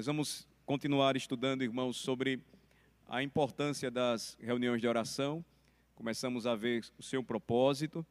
Nós 0.00 0.06
vamos 0.06 0.48
continuar 0.64 1.14
estudando, 1.14 1.62
irmãos, 1.62 1.98
sobre 1.98 2.42
a 3.06 3.22
importância 3.22 3.90
das 3.90 4.34
reuniões 4.40 4.80
de 4.80 4.88
oração. 4.88 5.44
Começamos 5.94 6.46
a 6.46 6.56
ver 6.56 6.86
o 6.98 7.02
seu 7.02 7.22
propósito 7.22 8.06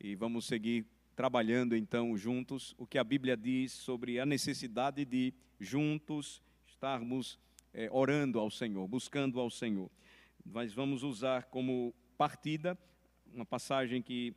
e 0.00 0.14
vamos 0.14 0.46
seguir 0.46 0.86
trabalhando 1.14 1.76
então 1.76 2.16
juntos 2.16 2.74
o 2.78 2.86
que 2.86 2.96
a 2.96 3.04
Bíblia 3.04 3.36
diz 3.36 3.72
sobre 3.72 4.18
a 4.18 4.24
necessidade 4.24 5.04
de 5.04 5.34
juntos 5.60 6.42
estarmos 6.66 7.38
é, 7.74 7.86
orando 7.92 8.40
ao 8.40 8.50
Senhor, 8.50 8.88
buscando 8.88 9.38
ao 9.38 9.50
Senhor. 9.50 9.90
Nós 10.42 10.72
vamos 10.72 11.02
usar 11.02 11.44
como 11.50 11.92
partida 12.16 12.78
uma 13.30 13.44
passagem 13.44 14.00
que 14.00 14.34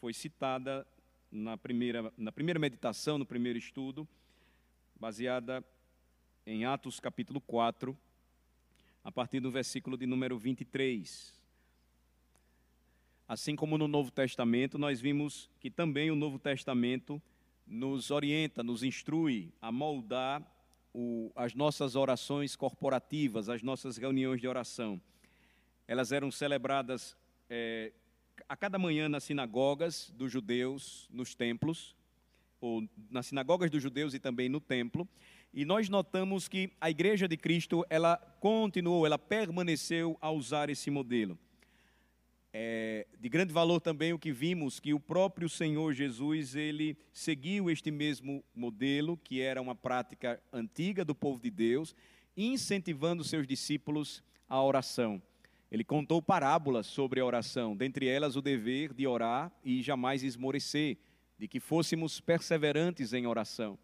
foi 0.00 0.12
citada 0.12 0.84
na 1.30 1.56
primeira, 1.56 2.12
na 2.18 2.32
primeira 2.32 2.58
meditação, 2.58 3.18
no 3.18 3.24
primeiro 3.24 3.56
estudo, 3.56 4.04
baseada 4.98 5.64
em 6.46 6.64
Atos 6.64 6.98
capítulo 6.98 7.40
4, 7.40 7.96
a 9.04 9.12
partir 9.12 9.40
do 9.40 9.50
versículo 9.50 9.96
de 9.96 10.06
número 10.06 10.38
23. 10.38 11.38
Assim 13.28 13.54
como 13.54 13.78
no 13.78 13.86
Novo 13.86 14.10
Testamento, 14.10 14.78
nós 14.78 15.00
vimos 15.00 15.50
que 15.60 15.70
também 15.70 16.10
o 16.10 16.16
Novo 16.16 16.38
Testamento 16.38 17.22
nos 17.66 18.10
orienta, 18.10 18.62
nos 18.62 18.82
instrui 18.82 19.52
a 19.60 19.70
moldar 19.70 20.42
o, 20.92 21.30
as 21.36 21.54
nossas 21.54 21.94
orações 21.94 22.56
corporativas, 22.56 23.48
as 23.48 23.62
nossas 23.62 23.96
reuniões 23.96 24.40
de 24.40 24.48
oração. 24.48 25.00
Elas 25.86 26.10
eram 26.10 26.30
celebradas 26.30 27.16
é, 27.48 27.92
a 28.48 28.56
cada 28.56 28.78
manhã 28.78 29.08
nas 29.08 29.24
sinagogas 29.24 30.12
dos 30.16 30.32
judeus, 30.32 31.08
nos 31.12 31.34
templos, 31.34 31.94
ou 32.60 32.86
nas 33.10 33.26
sinagogas 33.26 33.70
dos 33.70 33.82
judeus 33.82 34.12
e 34.12 34.18
também 34.18 34.48
no 34.48 34.60
templo, 34.60 35.08
e 35.52 35.64
nós 35.64 35.88
notamos 35.88 36.48
que 36.48 36.70
a 36.80 36.90
Igreja 36.90 37.26
de 37.26 37.36
Cristo, 37.36 37.84
ela 37.90 38.16
continuou, 38.38 39.04
ela 39.04 39.18
permaneceu 39.18 40.16
a 40.20 40.30
usar 40.30 40.70
esse 40.70 40.90
modelo. 40.90 41.36
É, 42.52 43.06
de 43.20 43.28
grande 43.28 43.52
valor 43.52 43.80
também 43.80 44.12
o 44.12 44.18
que 44.18 44.32
vimos 44.32 44.80
que 44.80 44.92
o 44.92 44.98
próprio 44.98 45.48
Senhor 45.48 45.92
Jesus 45.92 46.56
ele 46.56 46.98
seguiu 47.12 47.70
este 47.70 47.92
mesmo 47.92 48.44
modelo 48.52 49.16
que 49.16 49.40
era 49.40 49.62
uma 49.62 49.74
prática 49.74 50.42
antiga 50.52 51.04
do 51.04 51.14
povo 51.14 51.40
de 51.40 51.50
Deus, 51.50 51.94
incentivando 52.36 53.22
seus 53.22 53.46
discípulos 53.46 54.22
à 54.48 54.60
oração. 54.62 55.22
Ele 55.70 55.84
contou 55.84 56.20
parábolas 56.20 56.86
sobre 56.86 57.20
a 57.20 57.24
oração, 57.24 57.76
dentre 57.76 58.08
elas 58.08 58.34
o 58.34 58.42
dever 58.42 58.92
de 58.92 59.06
orar 59.06 59.52
e 59.64 59.80
jamais 59.82 60.24
esmorecer, 60.24 60.98
de 61.38 61.46
que 61.46 61.60
fôssemos 61.60 62.20
perseverantes 62.20 63.12
em 63.12 63.26
oração. 63.26 63.78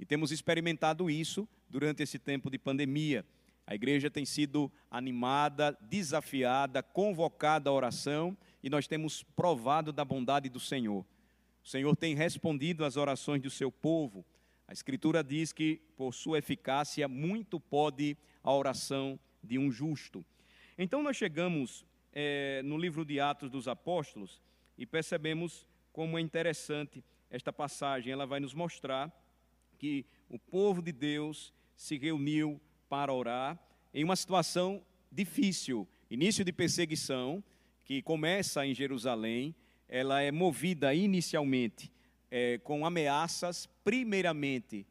E 0.00 0.06
temos 0.06 0.32
experimentado 0.32 1.10
isso 1.10 1.46
durante 1.68 2.02
esse 2.02 2.18
tempo 2.18 2.48
de 2.48 2.58
pandemia. 2.58 3.22
A 3.66 3.74
igreja 3.74 4.10
tem 4.10 4.24
sido 4.24 4.72
animada, 4.90 5.76
desafiada, 5.78 6.82
convocada 6.82 7.68
à 7.68 7.72
oração 7.74 8.34
e 8.62 8.70
nós 8.70 8.86
temos 8.88 9.22
provado 9.22 9.92
da 9.92 10.02
bondade 10.02 10.48
do 10.48 10.58
Senhor. 10.58 11.04
O 11.62 11.68
Senhor 11.68 11.94
tem 11.94 12.14
respondido 12.14 12.82
às 12.82 12.96
orações 12.96 13.42
do 13.42 13.50
seu 13.50 13.70
povo. 13.70 14.24
A 14.66 14.72
Escritura 14.72 15.22
diz 15.22 15.52
que, 15.52 15.82
por 15.98 16.14
sua 16.14 16.38
eficácia, 16.38 17.06
muito 17.06 17.60
pode 17.60 18.16
a 18.42 18.54
oração 18.54 19.20
de 19.44 19.58
um 19.58 19.70
justo. 19.70 20.24
Então, 20.78 21.02
nós 21.02 21.18
chegamos 21.18 21.84
é, 22.10 22.62
no 22.64 22.78
livro 22.78 23.04
de 23.04 23.20
Atos 23.20 23.50
dos 23.50 23.68
Apóstolos 23.68 24.40
e 24.78 24.86
percebemos 24.86 25.68
como 25.92 26.18
é 26.18 26.22
interessante 26.22 27.04
esta 27.30 27.52
passagem. 27.52 28.10
Ela 28.10 28.24
vai 28.24 28.40
nos 28.40 28.54
mostrar 28.54 29.12
que 29.80 30.04
o 30.28 30.38
povo 30.38 30.82
de 30.82 30.92
Deus 30.92 31.54
se 31.74 31.96
reuniu 31.96 32.60
para 32.86 33.14
orar 33.14 33.58
em 33.94 34.04
uma 34.04 34.14
situação 34.14 34.82
difícil, 35.10 35.88
início 36.10 36.44
de 36.44 36.52
perseguição, 36.52 37.42
que 37.86 38.02
começa 38.02 38.64
em 38.66 38.74
Jerusalém, 38.74 39.54
ela 39.88 40.20
é 40.20 40.30
movida 40.30 40.94
inicialmente 40.94 41.90
é, 42.30 42.58
com 42.58 42.84
ameaças, 42.84 43.66
primeiramente 43.82 44.86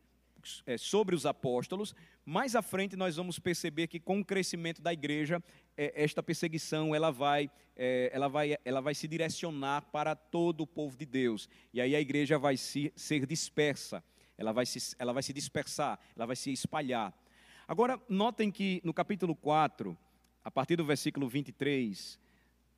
é, 0.65 0.75
sobre 0.75 1.13
os 1.13 1.23
apóstolos, 1.27 1.93
mais 2.25 2.55
à 2.55 2.61
frente 2.63 2.95
nós 2.95 3.15
vamos 3.15 3.37
perceber 3.37 3.85
que 3.87 3.99
com 3.99 4.19
o 4.19 4.25
crescimento 4.25 4.81
da 4.81 4.91
igreja, 4.91 5.41
é, 5.77 6.03
esta 6.03 6.23
perseguição 6.23 6.95
ela 6.95 7.11
vai, 7.11 7.49
é, 7.75 8.09
ela, 8.11 8.27
vai, 8.27 8.57
ela 8.65 8.81
vai 8.81 8.95
se 8.95 9.07
direcionar 9.07 9.83
para 9.91 10.15
todo 10.15 10.61
o 10.61 10.67
povo 10.67 10.97
de 10.97 11.05
Deus, 11.05 11.47
e 11.71 11.79
aí 11.79 11.95
a 11.95 12.01
igreja 12.01 12.39
vai 12.39 12.57
se, 12.57 12.91
ser 12.95 13.27
dispersa 13.27 14.03
ela 14.39 14.53
vai 14.53 14.65
se, 14.65 14.95
ela 14.97 15.11
vai 15.11 15.21
se 15.21 15.33
dispersar, 15.33 15.99
ela 16.15 16.25
vai 16.25 16.35
se 16.35 16.49
espalhar. 16.49 17.13
Agora, 17.67 18.01
notem 18.07 18.49
que 18.49 18.79
no 18.85 18.93
capítulo 18.93 19.35
4, 19.35 19.95
a 20.41 20.49
partir 20.49 20.77
do 20.77 20.85
versículo 20.85 21.27
23, 21.27 22.17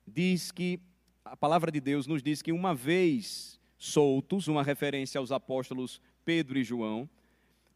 diz 0.06 0.50
que 0.50 0.80
a 1.24 1.36
palavra 1.36 1.70
de 1.70 1.80
Deus 1.80 2.08
nos 2.08 2.20
diz 2.20 2.42
que 2.42 2.50
uma 2.50 2.74
vez 2.74 3.60
soltos, 3.78 4.48
uma 4.48 4.64
referência 4.64 5.20
aos 5.20 5.30
apóstolos 5.30 6.00
Pedro 6.24 6.58
e 6.58 6.64
João, 6.64 7.08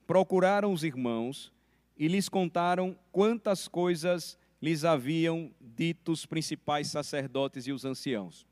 procuraram 0.05 0.73
os 0.73 0.83
irmãos 0.83 1.53
e 1.97 2.09
lhes 2.09 2.29
contaram 2.29 2.99
quantas 3.13 3.69
coisas 3.69 4.37
lhes 4.61 4.85
haviam 4.85 5.53
dito 5.61 6.11
os 6.11 6.27
principais 6.27 6.89
sacerdotes 6.89 7.69
e 7.69 7.73
os 7.73 7.85
anciãos. 7.85 8.45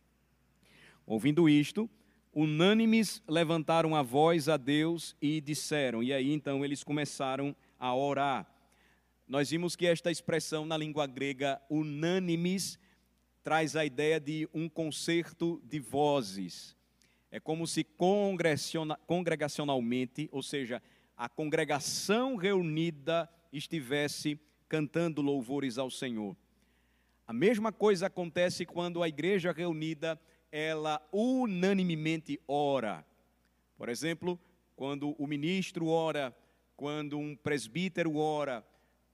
Ouvindo 1.05 1.49
isto, 1.49 1.91
unânimes 2.35 3.23
levantaram 3.29 3.95
a 3.95 4.03
voz 4.03 4.49
a 4.49 4.57
Deus 4.57 5.15
e 5.21 5.41
disseram, 5.41 6.03
e 6.03 6.13
aí 6.13 6.33
então 6.33 6.65
eles 6.65 6.83
começaram 6.83 7.55
a 7.79 7.95
orar. 7.95 8.51
Nós 9.27 9.51
vimos 9.51 9.75
que 9.77 9.87
esta 9.87 10.11
expressão 10.11 10.67
na 10.67 10.77
língua 10.77 11.07
grega, 11.07 11.63
unânimes, 11.71 12.77
traz 13.43 13.77
a 13.77 13.85
ideia 13.85 14.19
de 14.19 14.49
um 14.53 14.69
concerto 14.69 15.63
de 15.65 15.79
vozes. 15.79 16.77
É 17.31 17.39
como 17.41 17.67
se 17.67 17.85
congregacionalmente, 17.85 20.29
ou 20.33 20.43
seja, 20.43 20.83
a 21.17 21.29
congregação 21.29 22.35
reunida 22.37 23.29
estivesse 23.53 24.41
cantando 24.69 25.23
louvores 25.23 25.79
ao 25.79 25.91
Senhor. 25.91 26.37
A 27.27 27.33
mesma 27.33 27.73
coisa 27.73 28.07
acontece 28.07 28.67
quando 28.67 29.03
a 29.03 29.09
igreja 29.09 29.53
reunida 29.53 30.21
ela 30.57 31.05
unanimemente 31.13 32.41
ora. 32.47 33.05
Por 33.77 33.89
exemplo, 33.89 34.39
quando 34.77 35.11
o 35.19 35.27
ministro 35.27 35.89
ora, 35.89 36.33
quando 36.77 37.19
um 37.19 37.35
presbítero 37.35 38.17
ora, 38.19 38.65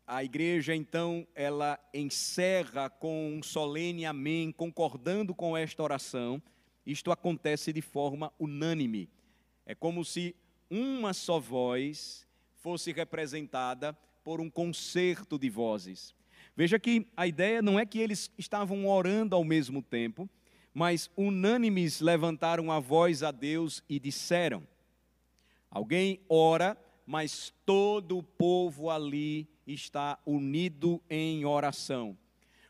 a 0.07 0.23
igreja 0.23 0.75
então 0.75 1.27
ela 1.35 1.81
encerra 1.95 2.91
com 2.91 3.33
um 3.33 3.43
solene 3.43 4.05
amém, 4.05 4.53
concordando 4.53 5.35
com 5.35 5.57
esta 5.57 5.83
oração. 5.83 6.43
Isto 6.85 7.11
acontece 7.11 7.73
de 7.73 7.81
forma 7.81 8.31
unânime. 8.39 9.09
É 9.65 9.75
como 9.75 10.05
se 10.05 10.37
uma 10.69 11.15
só 11.15 11.41
voz 11.41 12.29
fosse 12.57 12.93
representada 12.93 13.95
por 14.23 14.43
um 14.43 14.51
concerto 14.51 15.39
de 15.39 15.49
vozes. 15.49 16.15
Veja 16.55 16.79
que 16.79 17.07
a 17.17 17.27
ideia 17.27 17.63
não 17.63 17.81
é 17.81 17.87
que 17.87 17.99
eles 17.99 18.31
estavam 18.37 18.87
orando 18.87 19.35
ao 19.35 19.43
mesmo 19.43 19.81
tempo, 19.81 20.29
mas 20.73 21.11
unânimes 21.17 22.01
levantaram 22.01 22.71
a 22.71 22.79
voz 22.79 23.23
a 23.23 23.31
Deus 23.31 23.83
e 23.89 23.99
disseram: 23.99 24.67
Alguém 25.71 26.21
ora, 26.29 26.77
mas 27.07 27.53
todo 27.67 28.19
o 28.19 28.23
povo 28.23 28.91
ali 28.91 29.49
está 29.67 30.19
unido 30.25 31.03
em 31.09 31.45
oração. 31.45 32.17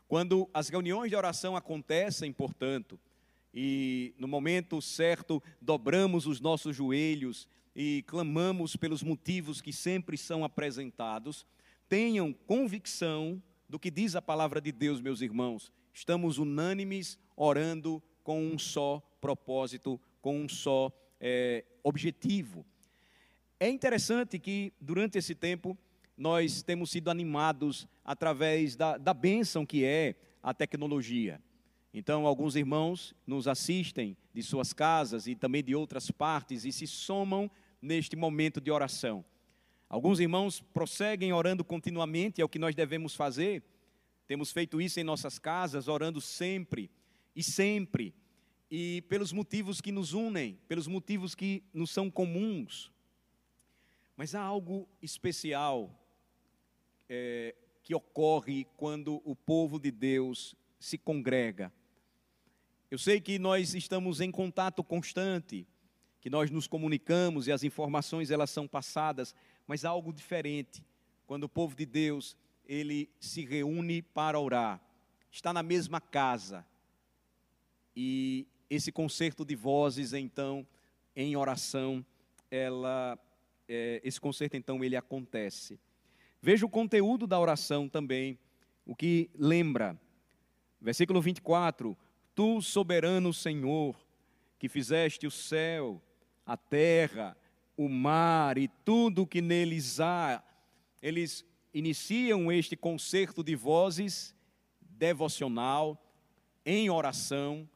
Quando 0.07 0.49
as 0.53 0.67
reuniões 0.67 1.09
de 1.09 1.15
oração 1.15 1.55
acontecem, 1.55 2.33
portanto, 2.33 2.99
e 3.53 4.13
no 4.17 4.27
momento 4.27 4.81
certo 4.81 5.41
dobramos 5.61 6.25
os 6.25 6.39
nossos 6.39 6.75
joelhos 6.75 7.47
e 7.75 8.03
clamamos 8.07 8.75
pelos 8.75 9.03
motivos 9.03 9.61
que 9.61 9.71
sempre 9.71 10.17
são 10.17 10.43
apresentados, 10.43 11.45
tenham 11.87 12.33
convicção 12.33 13.41
do 13.69 13.79
que 13.79 13.89
diz 13.89 14.15
a 14.15 14.21
palavra 14.21 14.59
de 14.59 14.71
Deus, 14.71 14.99
meus 14.99 15.21
irmãos. 15.21 15.71
Estamos 15.93 16.37
unânimes 16.37 17.17
orando 17.35 18.01
com 18.23 18.41
um 18.41 18.57
só 18.57 19.01
propósito, 19.19 19.99
com 20.21 20.41
um 20.41 20.49
só 20.49 20.91
é, 21.19 21.65
objetivo. 21.83 22.65
É 23.59 23.69
interessante 23.69 24.39
que 24.39 24.73
durante 24.79 25.17
esse 25.17 25.35
tempo 25.35 25.77
nós 26.17 26.61
temos 26.61 26.91
sido 26.91 27.09
animados 27.09 27.87
através 28.03 28.75
da, 28.75 28.97
da 28.97 29.13
bênção 29.13 29.65
que 29.65 29.83
é 29.83 30.15
a 30.41 30.53
tecnologia. 30.53 31.41
Então, 31.93 32.25
alguns 32.25 32.55
irmãos 32.55 33.13
nos 33.27 33.47
assistem 33.47 34.15
de 34.33 34.41
suas 34.41 34.71
casas 34.71 35.27
e 35.27 35.35
também 35.35 35.63
de 35.63 35.75
outras 35.75 36.09
partes 36.09 36.63
e 36.63 36.71
se 36.71 36.87
somam 36.87 37.51
neste 37.81 38.15
momento 38.15 38.61
de 38.61 38.71
oração. 38.71 39.25
Alguns 39.89 40.19
irmãos 40.19 40.61
prosseguem 40.61 41.33
orando 41.33 41.65
continuamente, 41.65 42.41
é 42.41 42.45
o 42.45 42.49
que 42.49 42.59
nós 42.59 42.73
devemos 42.73 43.13
fazer. 43.13 43.61
Temos 44.25 44.51
feito 44.51 44.79
isso 44.79 44.99
em 44.99 45.03
nossas 45.03 45.37
casas, 45.37 45.89
orando 45.89 46.21
sempre 46.21 46.89
e 47.35 47.43
sempre, 47.43 48.13
e 48.69 49.01
pelos 49.09 49.33
motivos 49.33 49.81
que 49.81 49.91
nos 49.91 50.13
unem, 50.13 50.57
pelos 50.67 50.87
motivos 50.87 51.35
que 51.35 51.63
nos 51.73 51.91
são 51.91 52.09
comuns. 52.09 52.91
Mas 54.15 54.35
há 54.35 54.41
algo 54.41 54.87
especial 55.01 55.93
é, 57.09 57.55
que 57.83 57.93
ocorre 57.93 58.65
quando 58.77 59.21
o 59.25 59.35
povo 59.35 59.79
de 59.79 59.91
Deus 59.91 60.55
se 60.79 60.97
congrega. 60.97 61.71
Eu 62.89 62.97
sei 62.97 63.19
que 63.21 63.39
nós 63.39 63.73
estamos 63.73 64.21
em 64.21 64.31
contato 64.31 64.83
constante, 64.83 65.67
que 66.19 66.29
nós 66.29 66.51
nos 66.51 66.67
comunicamos 66.67 67.47
e 67.47 67.51
as 67.51 67.63
informações 67.63 68.31
elas 68.31 68.49
são 68.49 68.67
passadas, 68.67 69.33
mas 69.65 69.85
há 69.85 69.89
algo 69.89 70.13
diferente 70.13 70.83
quando 71.25 71.45
o 71.45 71.49
povo 71.49 71.75
de 71.75 71.85
Deus 71.85 72.35
ele 72.65 73.09
se 73.19 73.45
reúne 73.45 74.01
para 74.01 74.39
orar, 74.39 74.81
está 75.31 75.51
na 75.51 75.63
mesma 75.63 75.99
casa 75.99 76.65
e 77.95 78.47
esse 78.69 78.91
concerto 78.91 79.43
de 79.43 79.55
vozes 79.55 80.13
então 80.13 80.65
em 81.15 81.35
oração, 81.35 82.05
ela, 82.49 83.19
é, 83.67 84.01
esse 84.03 84.19
concerto 84.19 84.55
então 84.55 84.83
ele 84.83 84.95
acontece. 84.95 85.79
Veja 86.41 86.65
o 86.65 86.69
conteúdo 86.69 87.27
da 87.27 87.39
oração 87.39 87.87
também, 87.87 88.39
o 88.85 88.95
que 88.95 89.29
lembra. 89.35 89.99
Versículo 90.79 91.21
24: 91.21 91.97
Tu, 92.33 92.61
soberano 92.61 93.33
Senhor, 93.33 93.95
que 94.57 94.69
fizeste 94.69 95.27
o 95.27 95.31
céu, 95.31 96.01
a 96.45 96.55
terra, 96.55 97.37
o 97.77 97.89
mar 97.89 98.57
e 98.57 98.67
tudo 98.67 99.27
que 99.27 99.41
neles 99.41 99.99
há, 99.99 100.43
eles 101.01 101.45
iniciam 101.73 102.51
este 102.51 102.75
concerto 102.75 103.43
de 103.43 103.55
vozes 103.55 104.35
devocional, 104.79 105.97
em 106.65 106.89
oração, 106.89 107.67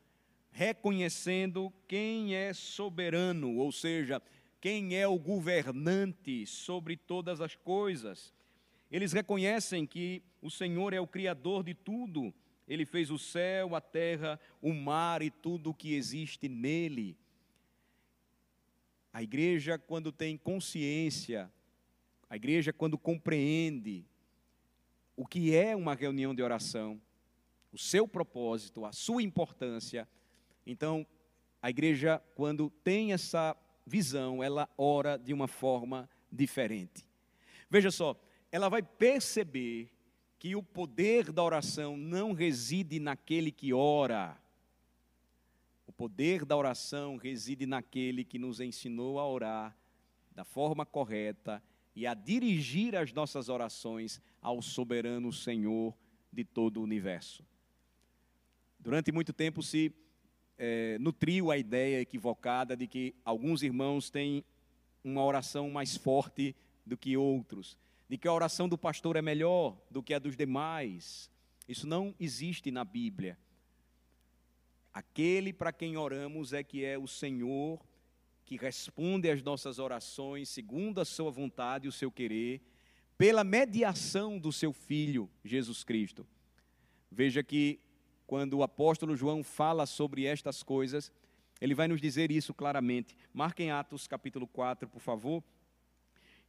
reconhecendo 0.56 1.72
quem 1.88 2.34
é 2.34 2.54
soberano, 2.54 3.57
ou 3.57 3.72
seja, 3.72 4.22
quem 4.60 4.96
é 4.96 5.07
o 5.07 5.19
governante 5.19 6.48
sobre 6.48 6.98
todas 6.98 7.42
as 7.42 7.56
coisas. 7.56 8.34
Eles 8.90 9.12
reconhecem 9.12 9.86
que 9.86 10.24
o 10.42 10.50
Senhor 10.50 10.94
é 10.94 11.00
o 11.00 11.07
Criador 11.07 11.63
de 11.63 11.74
tudo 11.74 12.34
ele 12.68 12.86
fez 12.86 13.12
o 13.12 13.19
céu, 13.19 13.75
a 13.75 13.81
terra, 13.81 14.40
o 14.62 14.74
mar 14.74 15.22
e 15.22 15.30
tudo 15.30 15.69
o 15.69 15.74
que 15.74 15.94
existe 15.94 16.50
nele. 16.50 17.16
A 19.13 19.22
igreja, 19.22 19.78
quando 19.78 20.12
tem 20.12 20.38
consciência, 20.38 21.52
a 22.30 22.36
igreja, 22.36 22.74
quando 22.74 22.98
compreende 22.98 24.04
o 25.16 25.25
que 25.25 25.56
é 25.56 25.75
uma 25.75 25.94
reunião 25.94 26.34
de 26.34 26.42
oração, 26.42 27.00
o 27.72 27.78
seu 27.78 28.07
propósito, 28.07 28.84
a 28.84 28.92
sua 28.92 29.22
importância, 29.22 30.07
então, 30.65 31.06
a 31.62 31.69
igreja, 31.69 32.21
quando 32.35 32.69
tem 32.69 33.13
essa 33.13 33.56
visão, 33.85 34.44
ela 34.44 34.69
ora 34.77 35.17
de 35.17 35.33
uma 35.33 35.47
forma 35.47 36.09
diferente. 36.31 37.07
Veja 37.69 37.91
só, 37.91 38.19
ela 38.51 38.69
vai 38.69 38.81
perceber 38.81 39.91
que 40.39 40.56
o 40.56 40.63
poder 40.63 41.31
da 41.31 41.44
oração 41.44 41.97
não 41.97 42.33
reside 42.33 43.00
naquele 43.00 43.51
que 43.51 43.73
ora. 43.73 44.38
O 45.88 45.91
poder 45.91 46.45
da 46.45 46.56
oração 46.56 47.18
reside 47.18 47.65
naquele 47.65 48.23
que 48.23 48.38
nos 48.38 48.59
ensinou 48.59 49.19
a 49.19 49.27
orar 49.27 49.77
da 50.33 50.44
forma 50.44 50.85
correta 50.85 51.63
e 51.95 52.06
a 52.06 52.13
dirigir 52.13 52.95
as 52.95 53.13
nossas 53.13 53.50
orações 53.50 54.21
ao 54.41 54.61
soberano 54.61 55.31
Senhor 55.31 55.95
de 56.31 56.44
todo 56.44 56.77
o 56.77 56.83
universo. 56.83 57.44
Durante 58.79 59.11
muito 59.11 59.31
tempo 59.31 59.63
se 59.63 59.91
é, 60.57 60.98
nutriu 61.00 61.52
a 61.52 61.57
ideia 61.57 62.02
equivocada 62.02 62.75
de 62.75 62.88
que 62.88 63.16
alguns 63.24 63.63
irmãos 63.63 64.10
têm 64.10 64.44
uma 65.04 65.24
oração 65.24 65.69
mais 65.69 65.96
forte 65.96 66.56
do 66.86 66.98
que 66.98 67.18
outros 67.18 67.78
de 68.07 68.18
que 68.18 68.28
a 68.28 68.34
oração 68.34 68.69
do 68.69 68.78
pastor 68.78 69.16
é 69.16 69.22
melhor 69.22 69.78
do 69.90 70.04
que 70.04 70.13
a 70.13 70.19
dos 70.19 70.36
demais. 70.36 71.30
Isso 71.68 71.88
não 71.88 72.13
existe 72.19 72.69
na 72.69 72.84
Bíblia. 72.84 73.38
Aquele 74.94 75.52
para 75.52 75.74
quem 75.74 75.98
oramos 75.98 76.54
é 76.54 76.63
que 76.63 76.86
é 76.86 76.98
o 76.98 77.07
Senhor 77.07 77.84
que 78.46 78.57
responde 78.57 79.30
às 79.30 79.42
nossas 79.42 79.80
orações 79.80 80.50
segundo 80.50 81.02
a 81.02 81.06
sua 81.06 81.31
vontade 81.31 81.86
e 81.86 81.90
o 81.90 81.92
seu 81.92 82.12
querer, 82.12 82.62
pela 83.18 83.44
mediação 83.44 84.38
do 84.38 84.54
seu 84.54 84.72
filho 84.72 85.28
Jesus 85.44 85.84
Cristo. 85.84 86.28
Veja 87.12 87.42
que 87.42 87.80
quando 88.27 88.54
o 88.54 88.63
apóstolo 88.63 89.16
João 89.16 89.44
fala 89.44 89.86
sobre 89.86 90.25
estas 90.25 90.63
coisas, 90.63 91.12
ele 91.62 91.75
vai 91.75 91.88
nos 91.88 92.01
dizer 92.01 92.31
isso 92.31 92.54
claramente. 92.54 93.16
Marquem 93.33 93.72
Atos 93.72 94.07
capítulo 94.07 94.48
4, 94.48 94.89
por 94.89 95.00
favor. 95.00 95.44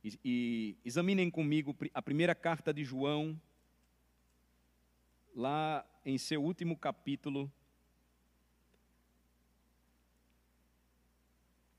E, 0.03 0.19
e 0.25 0.77
examinem 0.85 1.31
comigo 1.31 1.77
a 1.93 2.03
primeira 2.03 2.35
carta 2.35 2.73
de 2.73 2.85
João, 2.85 3.41
lá 5.35 5.85
em 6.05 6.17
seu 6.17 6.43
último 6.43 6.77
capítulo, 6.77 7.51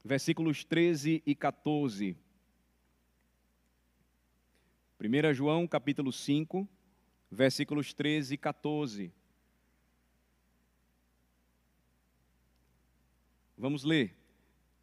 versículos 0.03 0.63
13 0.63 1.21
e 1.25 1.35
14. 1.35 2.17
1 4.99 5.33
João 5.33 5.67
capítulo 5.67 6.11
5, 6.11 6.67
versículos 7.29 7.93
13 7.93 8.33
e 8.33 8.37
14. 8.37 9.13
Vamos 13.59 13.83
ler. 13.83 14.15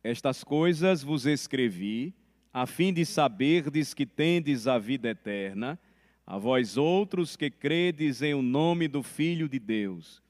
Estas 0.02 0.42
coisas 0.42 1.00
vos 1.00 1.26
escrevi 1.26 2.12
a 2.52 2.66
fim 2.66 2.92
de 2.92 3.06
saberdes 3.06 3.94
que 3.94 4.04
tendes 4.04 4.66
a 4.66 4.78
vida 4.78 5.08
eterna, 5.10 5.78
a 6.26 6.38
vós 6.38 6.76
outros 6.76 7.36
que 7.36 7.48
credes 7.50 8.20
em 8.20 8.34
o 8.34 8.42
nome 8.42 8.88
do 8.88 9.00
Filho 9.00 9.48
de 9.48 9.60
Deus. 9.60 10.20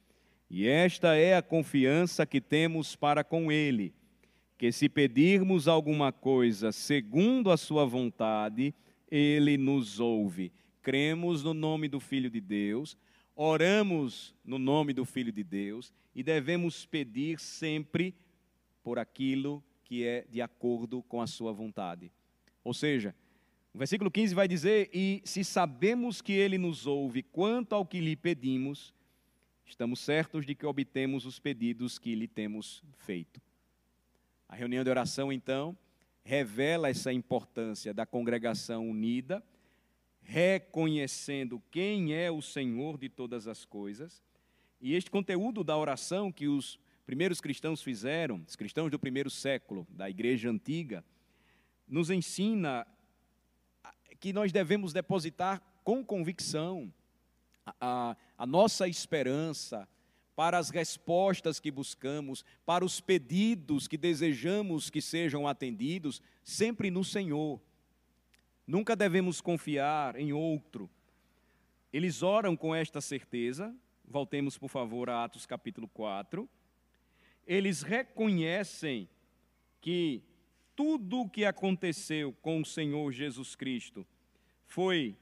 E 0.50 0.66
esta 0.66 1.16
é 1.16 1.34
a 1.34 1.40
confiança 1.40 2.26
que 2.26 2.38
temos 2.38 2.94
para 2.94 3.24
com 3.24 3.50
Ele, 3.50 3.94
que 4.58 4.70
se 4.70 4.90
pedirmos 4.90 5.66
alguma 5.66 6.12
coisa 6.12 6.70
segundo 6.70 7.50
a 7.50 7.56
Sua 7.56 7.86
vontade, 7.86 8.74
Ele 9.10 9.56
nos 9.56 10.00
ouve. 10.00 10.52
Cremos 10.82 11.42
no 11.42 11.54
nome 11.54 11.88
do 11.88 11.98
Filho 11.98 12.28
de 12.28 12.42
Deus, 12.42 12.94
oramos 13.34 14.34
no 14.44 14.58
nome 14.58 14.92
do 14.92 15.06
Filho 15.06 15.32
de 15.32 15.42
Deus 15.42 15.94
e 16.14 16.22
devemos 16.22 16.84
pedir 16.84 17.40
sempre 17.40 18.14
por 18.84 18.98
aquilo 18.98 19.64
que 19.82 20.04
é 20.04 20.26
de 20.30 20.40
acordo 20.40 21.02
com 21.02 21.20
a 21.20 21.26
sua 21.26 21.52
vontade. 21.52 22.12
Ou 22.62 22.72
seja, 22.72 23.14
o 23.72 23.78
versículo 23.78 24.10
15 24.10 24.34
vai 24.34 24.46
dizer: 24.46 24.90
E 24.92 25.20
se 25.24 25.42
sabemos 25.42 26.22
que 26.22 26.32
ele 26.32 26.58
nos 26.58 26.86
ouve 26.86 27.22
quanto 27.22 27.74
ao 27.74 27.84
que 27.84 28.00
lhe 28.00 28.14
pedimos, 28.14 28.94
estamos 29.66 29.98
certos 29.98 30.46
de 30.46 30.54
que 30.54 30.66
obtemos 30.66 31.26
os 31.26 31.40
pedidos 31.40 31.98
que 31.98 32.14
lhe 32.14 32.28
temos 32.28 32.84
feito. 32.98 33.40
A 34.48 34.54
reunião 34.54 34.84
de 34.84 34.90
oração, 34.90 35.32
então, 35.32 35.76
revela 36.22 36.88
essa 36.88 37.12
importância 37.12 37.92
da 37.92 38.06
congregação 38.06 38.88
unida, 38.88 39.42
reconhecendo 40.22 41.60
quem 41.70 42.14
é 42.14 42.30
o 42.30 42.40
Senhor 42.40 42.96
de 42.96 43.08
todas 43.08 43.48
as 43.48 43.64
coisas. 43.64 44.22
E 44.80 44.94
este 44.94 45.10
conteúdo 45.10 45.64
da 45.64 45.76
oração 45.76 46.30
que 46.30 46.46
os 46.46 46.78
primeiros 47.04 47.40
cristãos 47.40 47.82
fizeram, 47.82 48.42
os 48.46 48.56
cristãos 48.56 48.90
do 48.90 48.98
primeiro 48.98 49.30
século, 49.30 49.86
da 49.90 50.08
igreja 50.08 50.50
antiga, 50.50 51.04
nos 51.86 52.10
ensina 52.10 52.86
que 54.18 54.32
nós 54.32 54.50
devemos 54.52 54.92
depositar 54.92 55.60
com 55.82 56.04
convicção 56.04 56.92
a, 57.80 58.16
a, 58.38 58.46
nossa 58.46 58.88
esperança 58.88 59.86
para 60.34 60.58
as 60.58 60.70
respostas 60.70 61.60
que 61.60 61.70
buscamos, 61.70 62.44
para 62.64 62.84
os 62.84 63.00
pedidos 63.00 63.86
que 63.86 63.98
desejamos 63.98 64.88
que 64.88 65.00
sejam 65.00 65.46
atendidos, 65.46 66.22
sempre 66.42 66.90
no 66.90 67.04
Senhor. 67.04 67.60
Nunca 68.66 68.96
devemos 68.96 69.40
confiar 69.42 70.16
em 70.16 70.32
outro. 70.32 70.90
Eles 71.92 72.22
oram 72.22 72.56
com 72.56 72.74
esta 72.74 73.00
certeza. 73.00 73.74
Voltemos, 74.06 74.56
por 74.56 74.68
favor, 74.68 75.10
a 75.10 75.24
Atos 75.24 75.44
capítulo 75.44 75.86
4 75.88 76.48
eles 77.46 77.82
reconhecem 77.82 79.08
que 79.80 80.22
tudo 80.74 81.20
o 81.20 81.28
que 81.28 81.44
aconteceu 81.44 82.32
com 82.42 82.60
o 82.60 82.64
Senhor 82.64 83.12
Jesus 83.12 83.54
Cristo 83.54 84.06
foi 84.66 85.16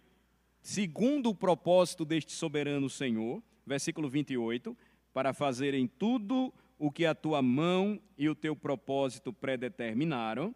segundo 0.62 1.30
o 1.30 1.34
propósito 1.34 2.04
deste 2.04 2.32
soberano 2.32 2.88
Senhor, 2.88 3.42
versículo 3.66 4.08
28, 4.08 4.76
para 5.12 5.32
fazerem 5.34 5.86
tudo 5.86 6.52
o 6.78 6.90
que 6.90 7.04
a 7.04 7.14
tua 7.14 7.42
mão 7.42 8.00
e 8.16 8.28
o 8.28 8.34
teu 8.34 8.56
propósito 8.56 9.32
predeterminaram. 9.32 10.54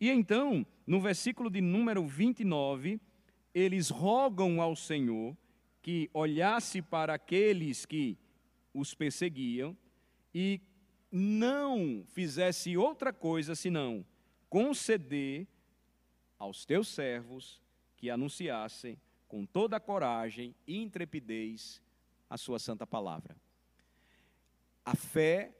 E 0.00 0.10
então, 0.10 0.64
no 0.86 1.00
versículo 1.00 1.50
de 1.50 1.60
número 1.60 2.06
29, 2.06 3.00
eles 3.54 3.88
rogam 3.88 4.60
ao 4.60 4.76
Senhor 4.76 5.36
que 5.82 6.10
olhasse 6.12 6.82
para 6.82 7.14
aqueles 7.14 7.86
que 7.86 8.18
os 8.74 8.94
perseguiam 8.94 9.76
e 10.38 10.60
não 11.10 12.04
fizesse 12.08 12.76
outra 12.76 13.10
coisa 13.10 13.54
senão 13.54 14.04
conceder 14.50 15.48
aos 16.38 16.66
teus 16.66 16.88
servos 16.88 17.62
que 17.96 18.10
anunciassem 18.10 19.00
com 19.26 19.46
toda 19.46 19.78
a 19.78 19.80
coragem 19.80 20.54
e 20.66 20.76
intrepidez 20.76 21.80
a 22.28 22.36
sua 22.36 22.58
santa 22.58 22.86
palavra. 22.86 23.34
A 24.84 24.94
fé 24.94 25.56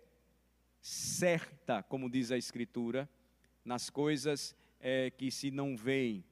certa, 0.83 1.83
como 1.83 2.11
diz 2.11 2.31
a 2.31 2.37
Escritura, 2.37 3.09
nas 3.65 3.89
coisas 3.89 4.55
é, 4.79 5.11
que 5.11 5.31
se 5.31 5.51
não 5.51 5.75
veem, 5.75 6.23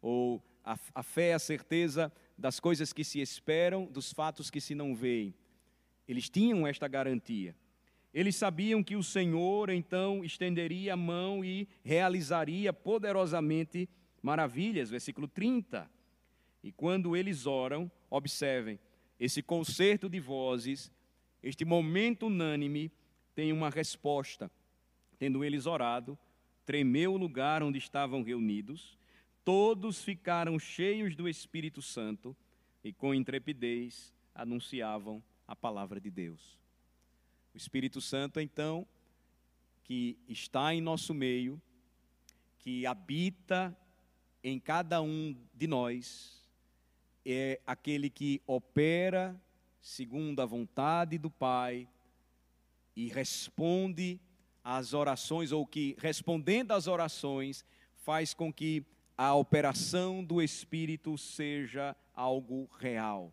ou 0.00 0.42
a, 0.64 0.76
a 0.92 1.04
fé 1.04 1.28
é 1.28 1.34
a 1.34 1.38
certeza 1.38 2.12
das 2.36 2.58
coisas 2.58 2.92
que 2.92 3.04
se 3.04 3.20
esperam, 3.20 3.86
dos 3.86 4.12
fatos 4.12 4.50
que 4.50 4.60
se 4.60 4.74
não 4.74 4.92
veem. 4.92 5.32
Eles 6.08 6.28
tinham 6.28 6.66
esta 6.66 6.88
garantia. 6.88 7.54
Eles 8.12 8.36
sabiam 8.36 8.82
que 8.82 8.94
o 8.94 9.02
Senhor 9.02 9.70
então 9.70 10.22
estenderia 10.24 10.94
a 10.94 10.96
mão 10.96 11.44
e 11.44 11.66
realizaria 11.82 12.72
poderosamente 12.72 13.88
maravilhas. 14.22 14.90
Versículo 14.90 15.26
30. 15.26 15.90
E 16.62 16.70
quando 16.70 17.16
eles 17.16 17.46
oram, 17.46 17.90
observem, 18.10 18.78
esse 19.18 19.42
concerto 19.42 20.08
de 20.08 20.20
vozes, 20.20 20.92
este 21.42 21.64
momento 21.64 22.26
unânime, 22.26 22.92
tem 23.34 23.52
uma 23.52 23.70
resposta. 23.70 24.50
Tendo 25.18 25.42
eles 25.42 25.66
orado, 25.66 26.18
tremeu 26.66 27.14
o 27.14 27.16
lugar 27.16 27.62
onde 27.62 27.78
estavam 27.78 28.22
reunidos, 28.22 28.98
todos 29.44 30.02
ficaram 30.02 30.58
cheios 30.58 31.16
do 31.16 31.28
Espírito 31.28 31.80
Santo 31.80 32.36
e 32.84 32.92
com 32.92 33.14
intrepidez 33.14 34.12
anunciavam 34.34 35.22
a 35.46 35.56
palavra 35.56 36.00
de 36.00 36.10
Deus. 36.10 36.61
O 37.54 37.56
Espírito 37.56 38.00
Santo, 38.00 38.40
então, 38.40 38.86
que 39.84 40.18
está 40.28 40.74
em 40.74 40.80
nosso 40.80 41.12
meio, 41.12 41.60
que 42.58 42.86
habita 42.86 43.76
em 44.42 44.58
cada 44.58 45.02
um 45.02 45.36
de 45.52 45.66
nós, 45.66 46.42
é 47.24 47.60
aquele 47.66 48.08
que 48.08 48.40
opera 48.46 49.40
segundo 49.80 50.40
a 50.40 50.46
vontade 50.46 51.18
do 51.18 51.30
Pai 51.30 51.88
e 52.96 53.08
responde 53.08 54.20
às 54.64 54.94
orações, 54.94 55.52
ou 55.52 55.66
que, 55.66 55.96
respondendo 55.98 56.72
às 56.72 56.86
orações, 56.86 57.64
faz 57.96 58.32
com 58.32 58.52
que 58.52 58.84
a 59.16 59.34
operação 59.34 60.24
do 60.24 60.40
Espírito 60.40 61.18
seja 61.18 61.96
algo 62.14 62.68
real. 62.78 63.32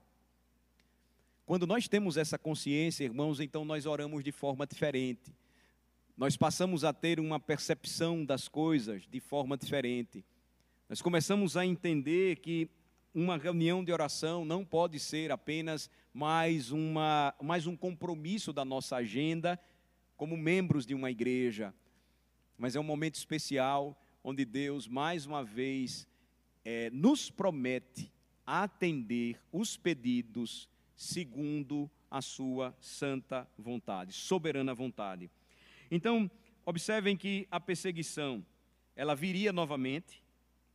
Quando 1.50 1.66
nós 1.66 1.88
temos 1.88 2.16
essa 2.16 2.38
consciência, 2.38 3.04
irmãos, 3.04 3.40
então 3.40 3.66
nós 3.66 3.88
oramos 3.88 4.24
de 4.24 4.32
forma 4.32 4.68
diferente. 4.68 5.36
Nós 6.16 6.38
passamos 6.38 6.84
a 6.84 6.94
ter 6.94 7.20
uma 7.20 7.40
percepção 7.40 8.24
das 8.24 8.48
coisas 8.48 9.08
de 9.08 9.20
forma 9.20 9.58
diferente. 9.58 10.24
Nós 10.88 11.02
começamos 11.02 11.58
a 11.58 11.66
entender 11.66 12.36
que 12.36 12.70
uma 13.16 13.36
reunião 13.36 13.84
de 13.84 13.92
oração 13.92 14.46
não 14.46 14.64
pode 14.64 15.00
ser 15.00 15.32
apenas 15.32 15.90
mais, 16.14 16.72
uma, 16.72 17.34
mais 17.42 17.66
um 17.66 17.76
compromisso 17.76 18.54
da 18.54 18.64
nossa 18.64 18.98
agenda 18.98 19.60
como 20.16 20.38
membros 20.38 20.86
de 20.86 20.94
uma 20.94 21.10
igreja, 21.10 21.74
mas 22.60 22.76
é 22.76 22.80
um 22.80 22.84
momento 22.84 23.16
especial 23.16 24.00
onde 24.24 24.46
Deus, 24.46 24.88
mais 24.88 25.26
uma 25.26 25.44
vez, 25.44 26.08
é, 26.64 26.92
nos 26.92 27.32
promete 27.32 28.14
atender 28.46 29.42
os 29.52 29.76
pedidos 29.76 30.70
segundo 31.00 31.90
a 32.12 32.22
sua 32.22 32.76
santa 32.82 33.48
vontade, 33.58 34.12
soberana 34.12 34.74
vontade. 34.74 35.32
Então, 35.90 36.30
observem 36.66 37.16
que 37.16 37.48
a 37.50 37.58
perseguição, 37.58 38.46
ela 38.98 39.16
viria 39.16 39.54
novamente, 39.54 40.22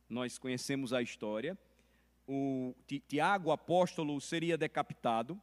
nós 0.09 0.39
conhecemos 0.39 0.93
a 0.93 1.01
história, 1.03 1.55
o 2.27 2.73
Tiago, 3.07 3.51
apóstolo, 3.51 4.19
seria 4.19 4.57
decapitado, 4.57 5.39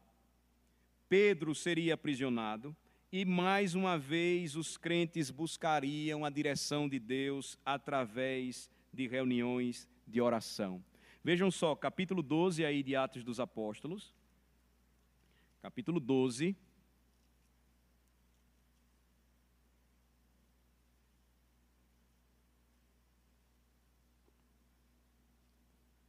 Pedro 1.09 1.55
seria 1.55 1.95
aprisionado, 1.95 2.75
e 3.13 3.25
mais 3.25 3.77
uma 3.77 3.97
vez 3.97 4.57
os 4.57 4.77
crentes 4.77 5.31
buscariam 5.31 6.25
a 6.25 6.31
direção 6.31 6.89
de 6.89 6.99
Deus 6.99 7.57
através 7.65 8.69
de 8.93 9.07
reuniões 9.07 9.89
de 10.09 10.21
oração. 10.21 10.85
Vejam 11.23 11.53
só, 11.53 11.77
capítulo 11.77 12.21
12 12.21 12.65
aí 12.65 12.83
de 12.83 12.97
Atos 12.97 13.23
dos 13.23 13.39
Apóstolos 13.39 14.13
capítulo 15.63 16.01
12. 16.01 16.57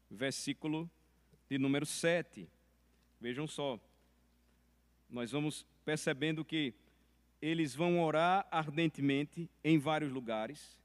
Versículo 0.09 0.89
de 1.47 1.59
número 1.59 1.85
7. 1.85 2.49
Vejam 3.21 3.45
só, 3.45 3.79
nós 5.07 5.31
vamos 5.31 5.67
percebendo 5.85 6.43
que 6.43 6.73
eles 7.39 7.75
vão 7.75 8.01
orar 8.01 8.47
ardentemente 8.49 9.47
em 9.63 9.77
vários 9.77 10.11
lugares, 10.11 10.79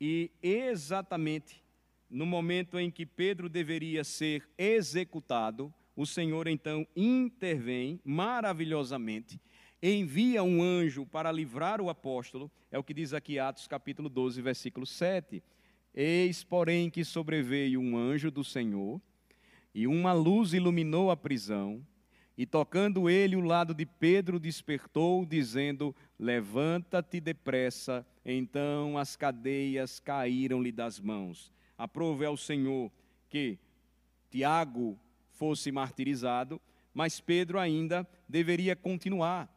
e 0.00 0.30
exatamente 0.40 1.64
no 2.08 2.24
momento 2.24 2.78
em 2.78 2.92
que 2.92 3.04
Pedro 3.04 3.48
deveria 3.48 4.04
ser 4.04 4.48
executado, 4.56 5.74
o 5.98 6.06
Senhor 6.06 6.46
então 6.46 6.86
intervém 6.94 8.00
maravilhosamente, 8.04 9.40
envia 9.82 10.44
um 10.44 10.62
anjo 10.62 11.04
para 11.04 11.32
livrar 11.32 11.80
o 11.80 11.90
apóstolo, 11.90 12.48
é 12.70 12.78
o 12.78 12.84
que 12.84 12.94
diz 12.94 13.12
aqui 13.12 13.36
Atos 13.36 13.66
capítulo 13.66 14.08
12, 14.08 14.40
versículo 14.40 14.86
7. 14.86 15.42
Eis, 15.92 16.44
porém, 16.44 16.88
que 16.88 17.04
sobreveio 17.04 17.80
um 17.80 17.98
anjo 17.98 18.30
do 18.30 18.44
Senhor, 18.44 19.00
e 19.74 19.88
uma 19.88 20.12
luz 20.12 20.52
iluminou 20.52 21.10
a 21.10 21.16
prisão, 21.16 21.84
e 22.36 22.46
tocando 22.46 23.10
ele 23.10 23.34
o 23.34 23.40
lado 23.40 23.74
de 23.74 23.84
Pedro, 23.84 24.38
despertou, 24.38 25.26
dizendo: 25.26 25.92
Levanta-te 26.16 27.18
depressa. 27.18 28.06
Então 28.24 28.96
as 28.96 29.16
cadeias 29.16 29.98
caíram-lhe 29.98 30.70
das 30.70 31.00
mãos. 31.00 31.52
Aprove 31.76 32.24
ao 32.24 32.36
Senhor 32.36 32.92
que 33.28 33.58
Tiago 34.30 34.96
fosse 35.38 35.70
martirizado, 35.70 36.60
mas 36.92 37.20
Pedro 37.20 37.60
ainda 37.60 38.06
deveria 38.28 38.74
continuar, 38.74 39.48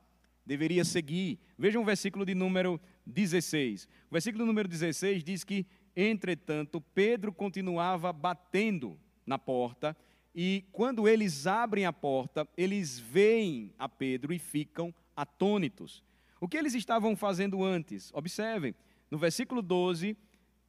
deveria 0.45 0.85
seguir. 0.85 1.39
Vejam 1.57 1.81
o 1.81 1.85
versículo 1.85 2.23
de 2.23 2.35
número 2.35 2.79
16. 3.05 3.85
O 4.09 4.13
versículo 4.13 4.45
número 4.45 4.67
16 4.67 5.23
diz 5.23 5.43
que, 5.43 5.65
entretanto, 5.95 6.79
Pedro 6.93 7.33
continuava 7.33 8.13
batendo 8.13 8.97
na 9.25 9.39
porta, 9.39 9.97
e 10.33 10.63
quando 10.71 11.07
eles 11.07 11.47
abrem 11.47 11.85
a 11.85 11.91
porta, 11.91 12.47
eles 12.55 12.99
veem 12.99 13.73
a 13.77 13.89
Pedro 13.89 14.31
e 14.31 14.39
ficam 14.39 14.93
atônitos. 15.15 16.03
O 16.39 16.47
que 16.47 16.57
eles 16.57 16.73
estavam 16.73 17.15
fazendo 17.15 17.63
antes? 17.63 18.11
Observem, 18.13 18.73
no 19.09 19.17
versículo 19.17 19.61
12, 19.61 20.15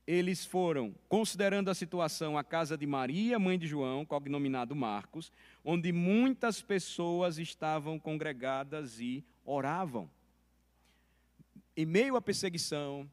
eles 0.07 0.45
foram, 0.45 0.95
considerando 1.09 1.71
a 1.71 1.75
situação, 1.75 2.37
a 2.37 2.43
casa 2.43 2.77
de 2.77 2.87
Maria, 2.87 3.39
mãe 3.39 3.59
de 3.59 3.67
João, 3.67 4.05
cognominado 4.05 4.75
Marcos, 4.75 5.31
onde 5.65 5.93
muitas 5.93 6.61
pessoas 6.61 7.39
estavam 7.39 7.99
congregadas 7.99 8.99
e 8.99 9.25
oravam. 9.45 10.11
Em 11.77 11.87
meio 11.87 12.17
à 12.17 12.21
perseguição, 12.21 13.09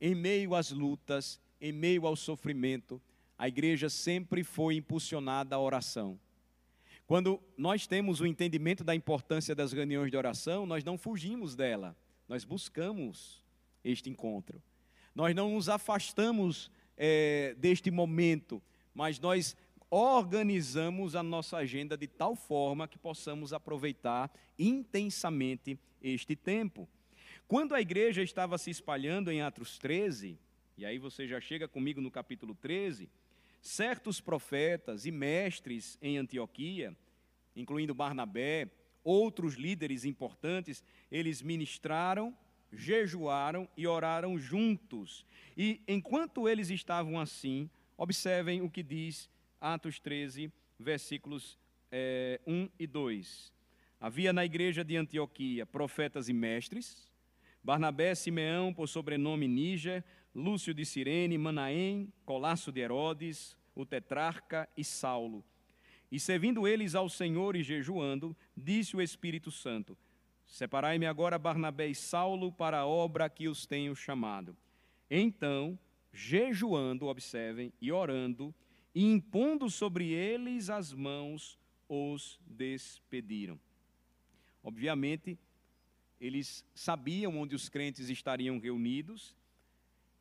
em 0.00 0.14
meio 0.14 0.54
às 0.54 0.70
lutas, 0.70 1.40
em 1.60 1.72
meio 1.72 2.06
ao 2.06 2.14
sofrimento, 2.14 3.02
a 3.36 3.48
igreja 3.48 3.90
sempre 3.90 4.44
foi 4.44 4.76
impulsionada 4.76 5.56
à 5.56 5.60
oração. 5.60 6.18
Quando 7.06 7.40
nós 7.56 7.86
temos 7.86 8.20
o 8.20 8.26
entendimento 8.26 8.84
da 8.84 8.94
importância 8.94 9.54
das 9.54 9.72
reuniões 9.72 10.10
de 10.10 10.16
oração, 10.16 10.66
nós 10.66 10.84
não 10.84 10.96
fugimos 10.96 11.56
dela, 11.56 11.96
nós 12.28 12.44
buscamos 12.44 13.42
este 13.82 14.08
encontro. 14.08 14.62
Nós 15.18 15.34
não 15.34 15.50
nos 15.50 15.68
afastamos 15.68 16.70
é, 16.96 17.52
deste 17.58 17.90
momento, 17.90 18.62
mas 18.94 19.18
nós 19.18 19.56
organizamos 19.90 21.16
a 21.16 21.24
nossa 21.24 21.56
agenda 21.56 21.96
de 21.96 22.06
tal 22.06 22.36
forma 22.36 22.86
que 22.86 22.96
possamos 22.96 23.52
aproveitar 23.52 24.30
intensamente 24.56 25.76
este 26.00 26.36
tempo. 26.36 26.88
Quando 27.48 27.74
a 27.74 27.80
igreja 27.80 28.22
estava 28.22 28.56
se 28.58 28.70
espalhando 28.70 29.32
em 29.32 29.42
Atos 29.42 29.76
13, 29.76 30.38
e 30.76 30.86
aí 30.86 30.98
você 31.00 31.26
já 31.26 31.40
chega 31.40 31.66
comigo 31.66 32.00
no 32.00 32.12
capítulo 32.12 32.54
13, 32.54 33.08
certos 33.60 34.20
profetas 34.20 35.04
e 35.04 35.10
mestres 35.10 35.98
em 36.00 36.16
Antioquia, 36.16 36.96
incluindo 37.56 37.92
Barnabé, 37.92 38.70
outros 39.02 39.54
líderes 39.54 40.04
importantes, 40.04 40.80
eles 41.10 41.42
ministraram 41.42 42.32
jejuaram 42.72 43.68
e 43.76 43.86
oraram 43.86 44.38
juntos. 44.38 45.24
E 45.56 45.80
enquanto 45.86 46.48
eles 46.48 46.70
estavam 46.70 47.18
assim, 47.18 47.68
observem 47.96 48.62
o 48.62 48.70
que 48.70 48.82
diz 48.82 49.30
Atos 49.60 49.98
13, 49.98 50.52
versículos 50.78 51.58
é, 51.90 52.40
eh, 52.46 52.50
1 52.50 52.68
e 52.78 52.86
2. 52.86 53.52
Havia 54.00 54.32
na 54.32 54.44
igreja 54.44 54.84
de 54.84 54.96
Antioquia 54.96 55.66
profetas 55.66 56.28
e 56.28 56.32
mestres, 56.32 57.10
Barnabé, 57.62 58.14
Simeão, 58.14 58.72
por 58.72 58.88
sobrenome 58.88 59.48
Níger, 59.48 60.04
Lúcio 60.34 60.72
de 60.72 60.86
Cirene, 60.86 61.36
Manaém, 61.36 62.12
Colasso 62.24 62.70
de 62.70 62.80
Herodes, 62.80 63.56
o 63.74 63.84
tetrarca 63.84 64.68
e 64.76 64.84
Saulo. 64.84 65.44
E 66.10 66.18
servindo 66.18 66.66
eles 66.66 66.94
ao 66.94 67.08
Senhor 67.08 67.56
e 67.56 67.62
jejuando, 67.62 68.36
disse 68.56 68.96
o 68.96 69.02
Espírito 69.02 69.50
Santo: 69.50 69.98
Separai-me 70.48 71.06
agora 71.06 71.38
Barnabé 71.38 71.88
e 71.88 71.94
Saulo 71.94 72.50
para 72.50 72.80
a 72.80 72.86
obra 72.86 73.28
que 73.28 73.48
os 73.48 73.66
tenho 73.66 73.94
chamado. 73.94 74.56
Então, 75.10 75.78
jejuando, 76.12 77.06
observem, 77.06 77.72
e 77.80 77.92
orando, 77.92 78.52
e 78.94 79.04
impondo 79.04 79.70
sobre 79.70 80.10
eles 80.10 80.70
as 80.70 80.92
mãos, 80.92 81.58
os 81.88 82.40
despediram. 82.46 83.60
Obviamente, 84.62 85.38
eles 86.20 86.64
sabiam 86.74 87.38
onde 87.38 87.54
os 87.54 87.68
crentes 87.68 88.08
estariam 88.08 88.58
reunidos, 88.58 89.36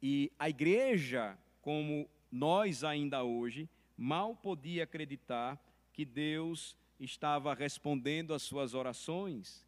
e 0.01 0.31
a 0.37 0.47
igreja, 0.47 1.37
como 1.61 2.07
nós 2.31 2.83
ainda 2.83 3.23
hoje, 3.23 3.67
mal 3.97 4.35
podia 4.35 4.83
acreditar 4.83 5.59
que 5.91 6.05
Deus 6.05 6.75
estava 6.99 7.53
respondendo 7.53 8.33
às 8.33 8.43
suas 8.43 8.73
orações, 8.73 9.65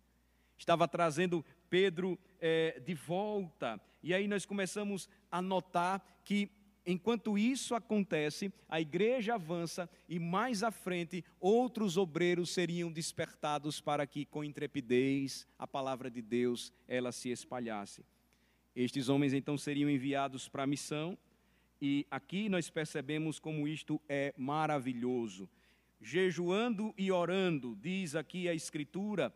estava 0.64 0.88
trazendo 0.88 1.44
Pedro 1.70 2.18
é, 2.40 2.80
de 2.80 2.94
volta. 2.94 3.80
E 4.02 4.14
aí 4.14 4.28
nós 4.28 4.46
começamos 4.46 5.10
a 5.32 5.42
notar 5.42 6.04
que, 6.24 6.50
enquanto 6.86 7.38
isso 7.38 7.76
acontece, 7.76 8.52
a 8.68 8.80
igreja 8.80 9.36
avança 9.36 9.90
e 10.08 10.20
mais 10.20 10.64
à 10.64 10.72
frente 10.72 11.24
outros 11.40 11.98
obreiros 11.98 12.50
seriam 12.52 12.92
despertados 12.92 13.82
para 13.82 14.06
que, 14.06 14.26
com 14.26 14.44
intrepidez, 14.44 15.48
a 15.58 15.68
palavra 15.68 16.10
de 16.10 16.22
Deus 16.22 16.74
ela 16.88 17.12
se 17.12 17.30
espalhasse. 17.30 18.06
Estes 18.76 19.10
homens 19.10 19.34
então 19.34 19.58
seriam 19.58 19.90
enviados 19.90 20.48
para 20.48 20.64
a 20.64 20.68
missão. 20.68 21.18
E 21.82 22.06
aqui 22.12 22.50
nós 22.50 22.70
percebemos 22.70 23.40
como 23.40 23.68
isto 23.68 24.02
é 24.08 24.34
maravilhoso 24.38 25.50
jejuando 26.02 26.94
e 26.98 27.12
orando, 27.12 27.78
diz 27.82 28.16
aqui 28.16 28.48
a 28.48 28.54
Escritura. 28.54 29.34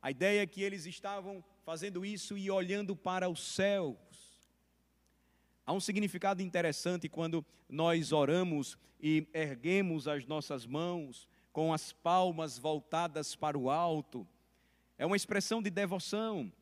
A 0.00 0.10
ideia 0.10 0.42
é 0.42 0.46
que 0.46 0.62
eles 0.62 0.86
estavam 0.86 1.44
fazendo 1.64 2.04
isso 2.04 2.38
e 2.38 2.50
olhando 2.50 2.94
para 2.94 3.28
os 3.28 3.40
céus. 3.40 3.96
Há 5.66 5.72
um 5.72 5.80
significado 5.80 6.40
interessante 6.40 7.08
quando 7.08 7.44
nós 7.68 8.12
oramos 8.12 8.78
e 9.00 9.26
erguemos 9.34 10.08
as 10.08 10.24
nossas 10.24 10.64
mãos 10.64 11.28
com 11.52 11.72
as 11.72 11.92
palmas 11.92 12.58
voltadas 12.58 13.34
para 13.34 13.58
o 13.58 13.68
alto. 13.68 14.26
É 14.96 15.04
uma 15.04 15.16
expressão 15.16 15.60
de 15.60 15.70
devoção. 15.70 16.52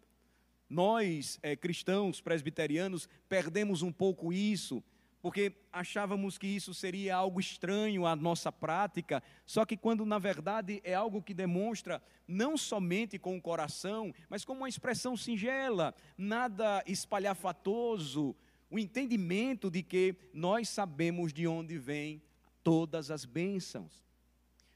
Nós, 0.69 1.39
é, 1.43 1.55
cristãos 1.55 2.21
presbiterianos, 2.21 3.09
perdemos 3.29 3.83
um 3.83 3.93
pouco 3.93 4.33
isso 4.33 4.83
porque 5.27 5.53
achávamos 5.73 6.39
que 6.39 6.47
isso 6.47 6.73
seria 6.73 7.17
algo 7.17 7.41
estranho 7.41 8.07
à 8.07 8.15
nossa 8.15 8.53
prática, 8.53 9.21
só 9.45 9.67
que 9.67 9.77
quando 9.77 10.07
na 10.07 10.21
verdade 10.21 10.81
é 10.85 10.95
algo 10.95 11.21
que 11.21 11.35
demonstra 11.35 12.01
não 12.29 12.57
somente 12.57 13.19
com 13.19 13.37
o 13.37 13.43
coração, 13.43 14.15
mas 14.29 14.45
como 14.45 14.61
uma 14.61 14.69
expressão 14.69 15.17
singela, 15.17 15.93
nada 16.17 16.81
espalhafatoso, 16.87 18.37
o 18.71 18.79
entendimento 18.79 19.69
de 19.69 19.83
que 19.83 20.15
nós 20.33 20.69
sabemos 20.69 21.33
de 21.33 21.45
onde 21.45 21.77
vêm 21.77 22.23
todas 22.63 23.11
as 23.11 23.25
bênçãos, 23.25 24.07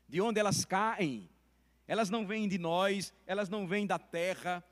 de 0.08 0.20
onde 0.20 0.40
elas 0.40 0.64
caem. 0.64 1.30
Elas 1.86 2.10
não 2.10 2.26
vêm 2.26 2.48
de 2.48 2.58
nós, 2.58 3.14
elas 3.24 3.48
não 3.48 3.68
vêm 3.68 3.86
da 3.86 4.00
terra, 4.00 4.64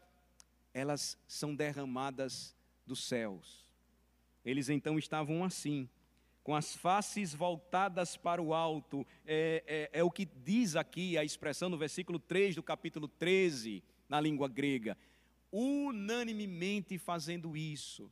elas 0.74 1.16
são 1.28 1.54
derramadas 1.54 2.52
dos 2.84 3.06
céus. 3.06 3.67
Eles 4.48 4.70
então 4.70 4.98
estavam 4.98 5.44
assim, 5.44 5.86
com 6.42 6.54
as 6.54 6.74
faces 6.74 7.34
voltadas 7.34 8.16
para 8.16 8.40
o 8.40 8.54
alto. 8.54 9.06
É, 9.26 9.90
é, 9.92 10.00
é, 10.00 10.02
o 10.02 10.10
que 10.10 10.24
diz 10.24 10.74
aqui 10.74 11.18
a 11.18 11.22
expressão 11.22 11.68
no 11.68 11.76
versículo 11.76 12.18
3 12.18 12.54
do 12.54 12.62
capítulo 12.62 13.06
13, 13.06 13.82
na 14.08 14.18
língua 14.18 14.48
grega. 14.48 14.96
Unanimemente 15.52 16.96
fazendo 16.96 17.54
isso. 17.54 18.10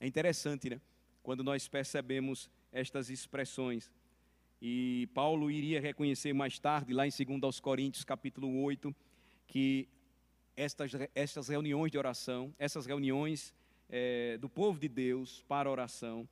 É 0.00 0.06
interessante, 0.08 0.68
né? 0.68 0.80
Quando 1.22 1.44
nós 1.44 1.68
percebemos 1.68 2.50
estas 2.72 3.08
expressões. 3.08 3.92
E 4.60 5.08
Paulo 5.14 5.48
iria 5.52 5.80
reconhecer 5.80 6.32
mais 6.32 6.58
tarde, 6.58 6.92
lá 6.92 7.06
em 7.06 7.10
2 7.10 7.60
Coríntios, 7.60 8.04
capítulo 8.04 8.62
8, 8.64 8.92
que 9.46 9.88
estas, 10.56 10.90
estas 11.14 11.46
reuniões 11.46 11.92
de 11.92 11.98
oração, 11.98 12.52
essas 12.58 12.86
reuniões 12.86 13.54
é, 13.96 14.36
do 14.38 14.48
povo 14.48 14.76
de 14.76 14.88
Deus 14.88 15.44
para 15.46 15.70
oração, 15.70 16.28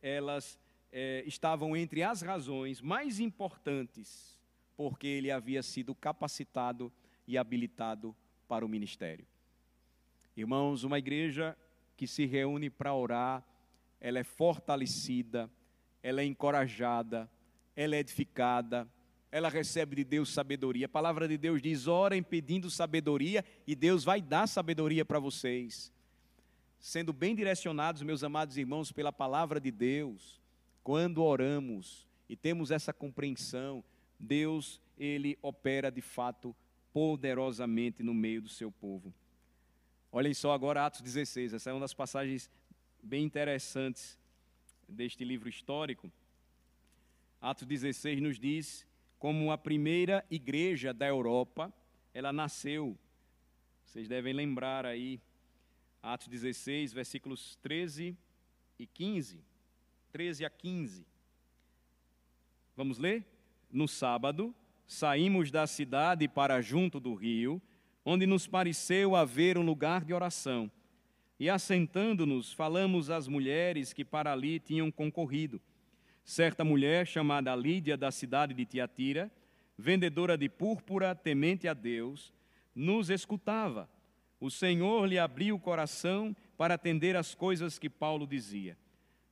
elas 0.00 0.58
é, 0.90 1.22
estavam 1.26 1.76
entre 1.76 2.02
as 2.02 2.22
razões 2.22 2.80
mais 2.80 3.20
importantes 3.20 4.40
porque 4.74 5.06
ele 5.06 5.30
havia 5.30 5.62
sido 5.62 5.94
capacitado 5.94 6.90
e 7.26 7.36
habilitado 7.36 8.16
para 8.48 8.64
o 8.64 8.68
ministério. 8.68 9.26
Irmãos, 10.34 10.84
uma 10.84 10.98
igreja 10.98 11.54
que 11.98 12.06
se 12.06 12.24
reúne 12.24 12.70
para 12.70 12.94
orar, 12.94 13.44
ela 14.00 14.18
é 14.18 14.24
fortalecida, 14.24 15.50
ela 16.02 16.22
é 16.22 16.24
encorajada, 16.24 17.30
ela 17.74 17.94
é 17.94 17.98
edificada, 17.98 18.88
ela 19.30 19.50
recebe 19.50 19.96
de 19.96 20.04
Deus 20.04 20.30
sabedoria. 20.30 20.86
A 20.86 20.88
palavra 20.88 21.28
de 21.28 21.36
Deus 21.36 21.60
diz: 21.60 21.86
orem 21.86 22.22
pedindo 22.22 22.70
sabedoria, 22.70 23.44
e 23.66 23.74
Deus 23.74 24.02
vai 24.02 24.22
dar 24.22 24.46
sabedoria 24.46 25.04
para 25.04 25.18
vocês 25.18 25.94
sendo 26.78 27.12
bem 27.12 27.34
direcionados, 27.34 28.02
meus 28.02 28.22
amados 28.22 28.56
irmãos, 28.56 28.92
pela 28.92 29.12
palavra 29.12 29.60
de 29.60 29.70
Deus, 29.70 30.40
quando 30.82 31.22
oramos 31.22 32.06
e 32.28 32.36
temos 32.36 32.70
essa 32.70 32.92
compreensão, 32.92 33.82
Deus, 34.18 34.80
ele 34.98 35.38
opera 35.42 35.90
de 35.90 36.00
fato 36.00 36.54
poderosamente 36.92 38.02
no 38.02 38.14
meio 38.14 38.40
do 38.40 38.48
seu 38.48 38.70
povo. 38.70 39.12
Olhem 40.10 40.32
só 40.32 40.52
agora 40.52 40.86
Atos 40.86 41.02
16, 41.02 41.52
essa 41.54 41.70
é 41.70 41.72
uma 41.72 41.80
das 41.80 41.92
passagens 41.92 42.50
bem 43.02 43.24
interessantes 43.24 44.18
deste 44.88 45.24
livro 45.24 45.48
histórico. 45.48 46.10
Atos 47.40 47.66
16 47.66 48.20
nos 48.20 48.38
diz 48.38 48.86
como 49.18 49.50
a 49.50 49.58
primeira 49.58 50.24
igreja 50.30 50.92
da 50.92 51.06
Europa, 51.06 51.72
ela 52.14 52.32
nasceu. 52.32 52.96
Vocês 53.84 54.08
devem 54.08 54.32
lembrar 54.32 54.86
aí 54.86 55.20
Atos 56.06 56.28
16, 56.28 56.92
versículos 56.92 57.56
13 57.56 58.16
e 58.78 58.86
15. 58.86 59.40
13 60.12 60.44
a 60.44 60.50
15. 60.50 61.04
Vamos 62.76 62.96
ler? 62.96 63.26
No 63.68 63.88
sábado, 63.88 64.54
saímos 64.86 65.50
da 65.50 65.66
cidade 65.66 66.28
para 66.28 66.62
junto 66.62 67.00
do 67.00 67.12
rio, 67.12 67.60
onde 68.04 68.24
nos 68.24 68.46
pareceu 68.46 69.16
haver 69.16 69.58
um 69.58 69.64
lugar 69.64 70.04
de 70.04 70.14
oração. 70.14 70.70
E 71.40 71.50
assentando-nos, 71.50 72.52
falamos 72.52 73.10
às 73.10 73.26
mulheres 73.26 73.92
que 73.92 74.04
para 74.04 74.32
ali 74.32 74.60
tinham 74.60 74.92
concorrido. 74.92 75.60
Certa 76.24 76.62
mulher, 76.62 77.04
chamada 77.04 77.52
Lídia, 77.56 77.96
da 77.96 78.12
cidade 78.12 78.54
de 78.54 78.64
Tiatira, 78.64 79.28
vendedora 79.76 80.38
de 80.38 80.48
púrpura, 80.48 81.16
temente 81.16 81.66
a 81.66 81.74
Deus, 81.74 82.32
nos 82.76 83.10
escutava 83.10 83.90
o 84.40 84.50
Senhor 84.50 85.06
lhe 85.06 85.18
abriu 85.18 85.56
o 85.56 85.60
coração 85.60 86.34
para 86.56 86.74
atender 86.74 87.16
às 87.16 87.34
coisas 87.34 87.78
que 87.78 87.88
Paulo 87.88 88.26
dizia. 88.26 88.76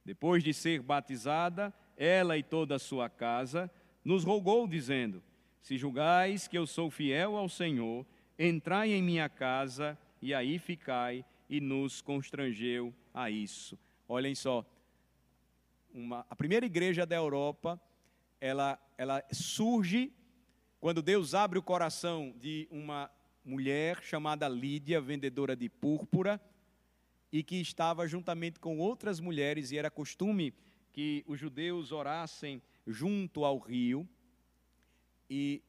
Depois 0.05 0.43
de 0.43 0.53
ser 0.53 0.81
batizada, 0.81 1.73
ela 1.97 2.37
e 2.37 2.43
toda 2.43 2.77
a 2.77 2.79
sua 2.79 3.09
casa, 3.09 3.71
nos 4.05 4.25
rogou, 4.25 4.67
dizendo: 4.67 5.23
Se 5.61 5.79
julgais 5.79 6.47
que 6.47 6.59
eu 6.59 6.67
sou 6.67 6.91
fiel 6.91 7.37
ao 7.37 7.49
Senhor, 7.49 8.07
entrai 8.39 8.93
em 8.93 9.03
minha 9.03 9.29
casa 9.29 9.99
e 10.21 10.35
aí 10.35 10.59
ficai, 10.59 11.25
e 11.49 11.61
nos 11.61 12.01
constrangeu 12.01 12.93
a 13.13 13.31
isso. 13.31 13.79
Olhem 14.09 14.35
só, 14.35 14.65
uma, 15.93 16.27
a 16.29 16.35
primeira 16.35 16.67
igreja 16.67 17.07
da 17.07 17.15
Europa, 17.15 17.81
ela, 18.41 18.79
ela 18.99 19.23
surge 19.31 20.13
quando 20.81 21.01
Deus 21.01 21.35
abre 21.35 21.59
o 21.59 21.63
coração 21.63 22.35
de 22.39 22.69
uma 22.71 23.11
mulher 23.45 24.03
chamada 24.03 24.49
Lídia, 24.49 25.01
vendedora 25.01 25.55
de 25.55 25.69
púrpura, 25.69 26.41
e 27.31 27.43
que 27.43 27.57
estava 27.57 28.07
juntamente 28.07 28.59
com 28.59 28.79
outras 28.79 29.21
mulheres, 29.21 29.71
e 29.71 29.77
era 29.77 29.91
costume 29.91 30.55
que 30.93 31.25
os 31.27 31.39
judeus 31.39 31.93
orassem 31.93 32.63
junto 32.87 33.45
ao 33.45 33.59
rio, 33.59 34.09
e 35.29 35.63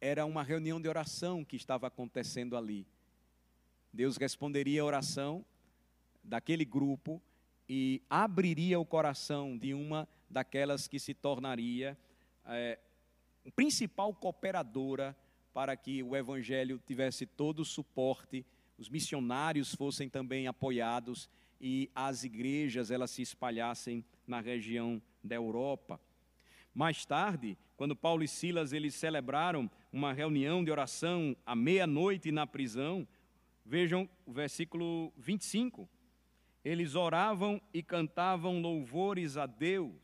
era 0.00 0.24
uma 0.24 0.42
reunião 0.42 0.80
de 0.80 0.88
oração 0.88 1.44
que 1.44 1.56
estava 1.56 1.86
acontecendo 1.86 2.56
ali. 2.56 2.86
Deus 3.92 4.16
responderia 4.16 4.82
a 4.82 4.84
oração 4.84 5.44
daquele 6.22 6.64
grupo 6.64 7.20
e 7.68 8.02
abriria 8.08 8.78
o 8.78 8.86
coração 8.86 9.58
de 9.58 9.74
uma 9.74 10.08
daquelas 10.28 10.86
que 10.86 10.98
se 10.98 11.12
tornaria 11.12 11.98
é, 12.46 12.78
principal 13.54 14.14
cooperadora 14.14 15.16
para 15.52 15.76
que 15.76 16.02
o 16.02 16.16
evangelho 16.16 16.80
tivesse 16.86 17.26
todo 17.26 17.60
o 17.60 17.64
suporte, 17.64 18.44
os 18.78 18.88
missionários 18.88 19.74
fossem 19.74 20.08
também 20.08 20.46
apoiados 20.46 21.28
e 21.60 21.90
as 21.94 22.24
igrejas 22.24 22.90
elas 22.90 23.10
se 23.10 23.22
espalhassem 23.22 24.04
na 24.26 24.40
região 24.40 25.02
da 25.22 25.34
Europa. 25.34 26.00
Mais 26.74 27.04
tarde, 27.04 27.58
quando 27.76 27.96
Paulo 27.96 28.22
e 28.22 28.28
Silas 28.28 28.72
eles 28.72 28.94
celebraram 28.94 29.70
uma 29.92 30.12
reunião 30.12 30.64
de 30.64 30.70
oração 30.70 31.36
à 31.44 31.54
meia-noite 31.54 32.30
na 32.30 32.46
prisão, 32.46 33.06
vejam 33.64 34.08
o 34.24 34.32
versículo 34.32 35.12
25. 35.16 35.88
Eles 36.64 36.94
oravam 36.94 37.60
e 37.74 37.82
cantavam 37.82 38.60
louvores 38.60 39.36
a 39.36 39.46
Deus, 39.46 39.94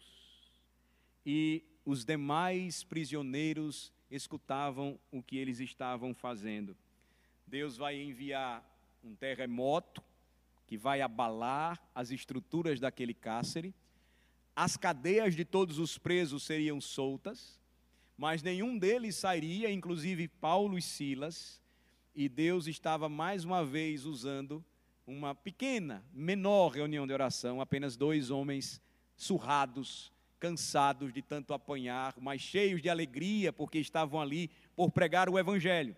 e 1.24 1.62
os 1.85 2.04
demais 2.04 2.82
prisioneiros 2.82 3.92
escutavam 4.11 4.99
o 5.11 5.23
que 5.23 5.37
eles 5.37 5.61
estavam 5.61 6.14
fazendo. 6.14 6.77
Deus 7.47 7.77
vai 7.77 8.01
enviar 8.01 8.64
um 9.03 9.14
terremoto 9.14 10.03
que 10.66 10.77
vai 10.77 11.01
abalar 11.01 11.81
as 11.95 12.11
estruturas 12.11 12.81
daquele 12.81 13.14
cárcere, 13.14 13.75
as 14.55 14.77
cadeias 14.77 15.35
de 15.35 15.45
todos 15.45 15.79
os 15.79 15.99
presos 15.99 16.42
seriam 16.42 16.81
soltas, 16.81 17.61
mas 18.16 18.42
nenhum 18.42 18.79
deles 18.79 19.14
sairia, 19.16 19.71
inclusive 19.71 20.27
Paulo 20.27 20.79
e 20.79 20.83
Silas, 20.83 21.61
e 22.14 22.29
Deus 22.29 22.66
estava 22.66 23.09
mais 23.09 23.45
uma 23.45 23.64
vez 23.64 24.07
usando 24.07 24.64
uma 25.07 25.35
pequena, 25.35 26.03
menor 26.12 26.71
reunião 26.71 27.07
de 27.07 27.12
oração, 27.12 27.61
apenas 27.61 27.97
dois 27.97 28.31
homens 28.31 28.81
surrados, 29.16 30.12
cansados 30.38 31.12
de 31.12 31.22
tanto 31.22 31.55
apanhar, 31.55 32.14
mas 32.20 32.40
cheios 32.40 32.83
de 32.83 32.88
alegria 32.88 33.53
porque 33.53 33.79
estavam 33.79 34.20
ali 34.20 34.51
por 34.75 34.90
pregar 34.90 35.29
o 35.29 35.38
evangelho. 35.38 35.96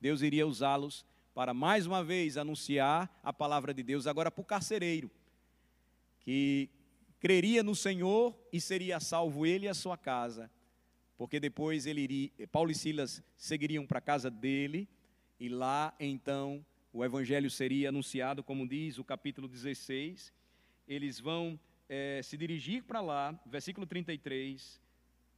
Deus 0.00 0.22
iria 0.22 0.46
usá-los 0.46 1.04
para 1.34 1.52
mais 1.52 1.86
uma 1.86 2.02
vez 2.02 2.36
anunciar 2.36 3.20
a 3.22 3.32
palavra 3.32 3.74
de 3.74 3.82
Deus 3.82 4.06
agora 4.06 4.30
para 4.30 4.42
o 4.42 4.44
carcereiro, 4.44 5.10
que 6.20 6.70
creria 7.20 7.62
no 7.62 7.74
Senhor 7.74 8.34
e 8.52 8.60
seria 8.60 9.00
salvo 9.00 9.44
ele 9.44 9.66
e 9.66 9.68
a 9.68 9.74
sua 9.74 9.96
casa, 9.96 10.50
porque 11.16 11.40
depois 11.40 11.86
ele 11.86 12.00
iria, 12.02 12.30
Paulo 12.50 12.70
e 12.70 12.74
Silas 12.74 13.22
seguiriam 13.36 13.86
para 13.86 13.98
a 13.98 14.02
casa 14.02 14.30
dele 14.30 14.88
e 15.38 15.48
lá 15.48 15.94
então 16.00 16.64
o 16.92 17.04
evangelho 17.04 17.50
seria 17.50 17.90
anunciado, 17.90 18.42
como 18.42 18.66
diz 18.66 18.98
o 18.98 19.04
capítulo 19.04 19.46
16. 19.46 20.32
Eles 20.88 21.20
vão 21.20 21.60
é, 21.88 22.20
se 22.22 22.36
dirigir 22.36 22.82
para 22.84 23.00
lá, 23.00 23.38
versículo 23.46 23.86
33, 23.86 24.80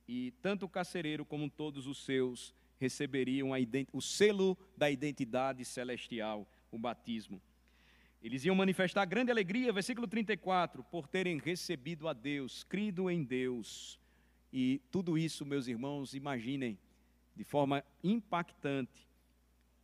e 0.07 0.33
tanto 0.43 0.67
o 0.67 0.69
carcereiro 0.69 1.25
como 1.25 1.51
todos 1.51 1.87
os 1.87 2.05
seus 2.05 2.55
receberiam 2.79 3.51
o 3.93 4.01
selo 4.01 4.57
da 4.77 4.91
identidade 4.91 5.65
celestial, 5.65 6.49
o 6.71 6.79
batismo. 6.79 7.41
Eles 8.23 8.45
iam 8.45 8.55
manifestar 8.55 9.05
grande 9.05 9.31
alegria, 9.31 9.73
versículo 9.73 10.09
34, 10.09 10.83
por 10.85 11.07
terem 11.07 11.39
recebido 11.39 12.09
a 12.09 12.13
Deus, 12.13 12.65
crido 12.65 13.11
em 13.11 13.23
Deus. 13.23 13.99
E 14.53 14.81
tudo 14.91 15.17
isso, 15.17 15.45
meus 15.45 15.69
irmãos, 15.69 16.15
imaginem, 16.15 16.79
de 17.37 17.45
forma 17.45 17.85
impactante, 18.03 19.09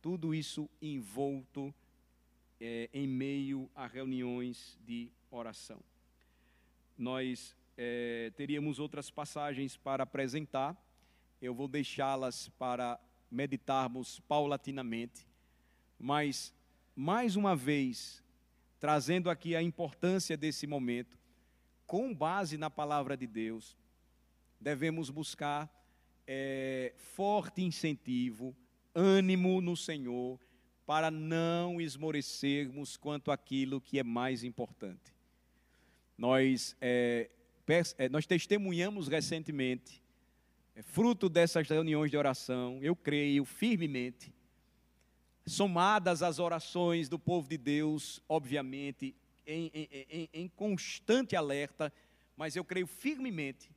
tudo 0.01 0.33
isso 0.33 0.69
envolto 0.81 1.73
é, 2.59 2.89
em 2.93 3.07
meio 3.07 3.69
a 3.73 3.87
reuniões 3.87 4.77
de 4.85 5.09
oração. 5.31 5.81
Nós 6.97 7.55
é, 7.77 8.31
teríamos 8.35 8.79
outras 8.79 9.09
passagens 9.09 9.75
para 9.75 10.03
apresentar, 10.03 10.75
eu 11.41 11.53
vou 11.53 11.67
deixá-las 11.67 12.49
para 12.57 12.99
meditarmos 13.29 14.19
paulatinamente, 14.21 15.27
mas, 15.99 16.53
mais 16.95 17.35
uma 17.35 17.55
vez, 17.55 18.23
trazendo 18.79 19.29
aqui 19.29 19.55
a 19.55 19.61
importância 19.61 20.37
desse 20.37 20.65
momento, 20.65 21.17
com 21.85 22.13
base 22.13 22.57
na 22.57 22.69
palavra 22.69 23.17
de 23.17 23.27
Deus, 23.27 23.75
devemos 24.59 25.09
buscar 25.09 25.69
é, 26.25 26.93
forte 26.95 27.61
incentivo, 27.61 28.55
ânimo 28.93 29.61
no 29.61 29.75
Senhor, 29.75 30.39
para 30.85 31.09
não 31.09 31.81
esmorecermos 31.81 32.95
quanto 32.95 33.31
àquilo 33.31 33.81
que 33.81 33.99
é 33.99 34.03
mais 34.03 34.43
importante. 34.43 35.14
Nós, 36.17 36.75
é, 36.79 37.29
é 37.97 38.09
nós 38.09 38.25
testemunhamos 38.25 39.07
recentemente 39.07 40.03
é 40.75 40.81
fruto 40.81 41.29
dessas 41.29 41.69
reuniões 41.69 42.11
de 42.11 42.17
oração, 42.17 42.79
eu 42.81 42.97
creio 42.97 43.45
firmemente, 43.45 44.33
somadas 45.45 46.21
às 46.21 46.37
orações 46.37 47.07
do 47.07 47.17
povo 47.17 47.47
de 47.47 47.57
Deus, 47.57 48.21
obviamente, 48.27 49.15
em, 49.47 49.71
em, 49.73 49.87
em, 50.09 50.29
em 50.33 50.47
constante 50.49 51.33
alerta, 51.33 51.93
mas 52.35 52.57
eu 52.57 52.65
creio 52.65 52.87
firmemente 52.87 53.69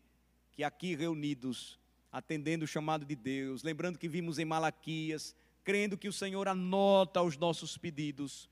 que 0.51 0.65
aqui 0.65 0.97
reunidos, 0.97 1.79
atendendo 2.11 2.65
o 2.65 2.69
chamado 2.69 3.05
de 3.05 3.15
Deus, 3.15 3.63
lembrando 3.63 3.97
que 3.97 4.09
vimos 4.09 4.41
em 4.41 4.45
Malaquias, 4.45 5.37
crendo 5.63 5.97
que 5.97 6.09
o 6.09 6.13
Senhor 6.13 6.49
anota 6.49 7.23
os 7.23 7.37
nossos 7.37 7.79
pedidos, 7.79 8.51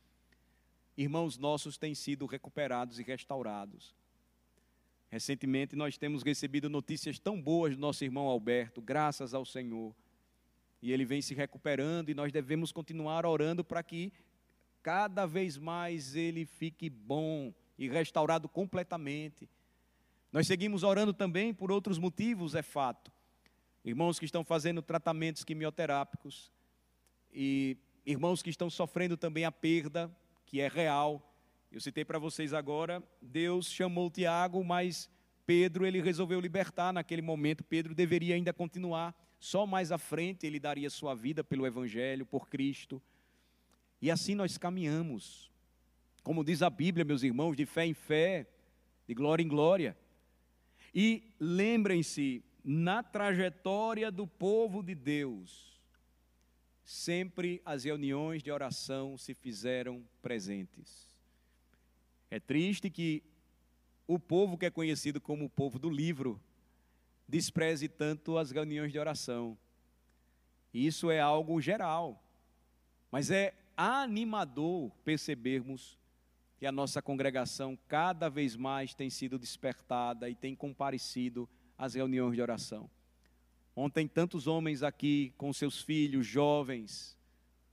irmãos 0.97 1.37
nossos 1.37 1.77
têm 1.77 1.95
sido 1.95 2.27
recuperados 2.27 2.99
e 2.99 3.03
restaurados. 3.03 3.95
Recentemente 5.09 5.77
nós 5.77 5.97
temos 5.97 6.23
recebido 6.23 6.69
notícias 6.69 7.19
tão 7.19 7.41
boas 7.41 7.75
do 7.77 7.81
nosso 7.81 8.05
irmão 8.05 8.27
Alberto, 8.27 8.81
graças 8.81 9.35
ao 9.35 9.45
Senhor. 9.45 9.95
E 10.83 10.93
ele 10.93 11.05
vem 11.05 11.23
se 11.23 11.35
recuperando 11.35 12.11
e 12.11 12.15
nós 12.15 12.33
devemos 12.33 12.73
continuar 12.73 13.25
orando 13.25 13.65
para 13.65 13.83
que 13.83 14.13
cada 14.83 15.27
vez 15.27 15.57
mais 15.57 16.15
ele 16.15 16.45
fique 16.45 16.89
bom 16.89 17.53
e 17.79 17.89
restaurado 17.89 18.49
completamente. 18.49 19.49
Nós 20.33 20.47
seguimos 20.47 20.83
orando 20.83 21.13
também 21.13 21.55
por 21.55 21.71
outros 21.71 21.99
motivos, 21.99 22.55
é 22.55 22.63
fato. 22.63 23.11
Irmãos 23.85 24.19
que 24.19 24.25
estão 24.25 24.45
fazendo 24.45 24.83
tratamentos 24.83 25.45
quimioterápicos 25.45 26.53
e 27.33 27.77
irmãos 28.05 28.43
que 28.43 28.51
estão 28.51 28.69
sofrendo 28.69 29.17
também 29.17 29.45
a 29.45 29.53
perda, 29.53 30.11
que 30.47 30.61
é 30.61 30.69
real, 30.69 31.23
eu 31.71 31.81
citei 31.81 32.05
para 32.05 32.19
vocês 32.19 32.55
agora, 32.55 33.03
Deus 33.21 33.71
chamou 33.71 34.11
Tiago, 34.11 34.65
mas 34.65 35.11
Pedro 35.45 35.85
ele 35.85 36.01
resolveu 36.01 36.41
libertar 36.41 36.93
naquele 36.93 37.21
momento. 37.21 37.63
Pedro 37.63 37.95
deveria 37.95 38.35
ainda 38.35 38.53
continuar. 38.53 39.15
Só 39.39 39.67
mais 39.67 39.93
à 39.93 39.99
frente 39.99 40.47
ele 40.47 40.59
daria 40.59 40.89
sua 40.89 41.15
vida 41.15 41.45
pelo 41.45 41.67
Evangelho, 41.67 42.25
por 42.25 42.49
Cristo. 42.49 43.03
E 44.01 44.11
assim 44.11 44.35
nós 44.35 44.57
caminhamos. 44.57 45.51
Como 46.23 46.43
diz 46.45 46.63
a 46.63 46.71
Bíblia, 46.71 47.05
meus 47.05 47.23
irmãos, 47.23 47.55
de 47.57 47.67
fé 47.67 47.87
em 47.87 47.95
fé, 47.95 48.47
de 49.07 49.15
glória 49.15 49.43
em 49.43 49.49
glória. 49.49 49.97
E 50.95 51.35
lembrem-se, 51.39 52.43
na 52.65 53.03
trajetória 53.03 54.11
do 54.11 54.27
povo 54.27 54.83
de 54.83 54.95
Deus, 54.95 55.76
sempre 56.87 57.61
as 57.65 57.83
reuniões 57.83 58.45
de 58.45 58.51
oração 58.53 59.19
se 59.19 59.35
fizeram 59.35 60.07
presentes. 60.23 61.09
É 62.31 62.39
triste 62.39 62.89
que 62.89 63.25
o 64.07 64.21
povo 64.21 64.57
que 64.57 64.67
é 64.67 64.71
conhecido 64.71 65.21
como 65.21 65.47
o 65.47 65.51
povo 65.51 65.81
do 65.81 65.91
livro 65.91 66.41
despreze 67.29 67.89
tanto 67.89 68.39
as 68.39 68.53
reuniões 68.53 68.93
de 68.93 69.01
oração. 69.01 69.59
Isso 70.73 71.11
é 71.11 71.19
algo 71.19 71.61
geral, 71.61 72.23
mas 73.11 73.33
é 73.33 73.53
animador 73.77 74.93
percebermos 75.05 75.99
que 76.57 76.67
a 76.67 76.73
nossa 76.73 77.03
congregação 77.03 77.77
cada 77.89 78.29
vez 78.29 78.55
mais 78.55 78.95
tem 78.95 79.11
sido 79.11 79.41
despertada 79.41 80.31
e 80.31 80.37
tem 80.37 80.55
comparecido 80.55 81.49
às 81.77 81.95
reuniões 81.95 82.37
de 82.37 82.41
oração. 82.41 82.89
Ontem, 83.79 84.09
tantos 84.09 84.47
homens 84.47 84.83
aqui 84.83 85.35
com 85.37 85.53
seus 85.53 85.83
filhos, 85.83 86.27
jovens, 86.27 87.15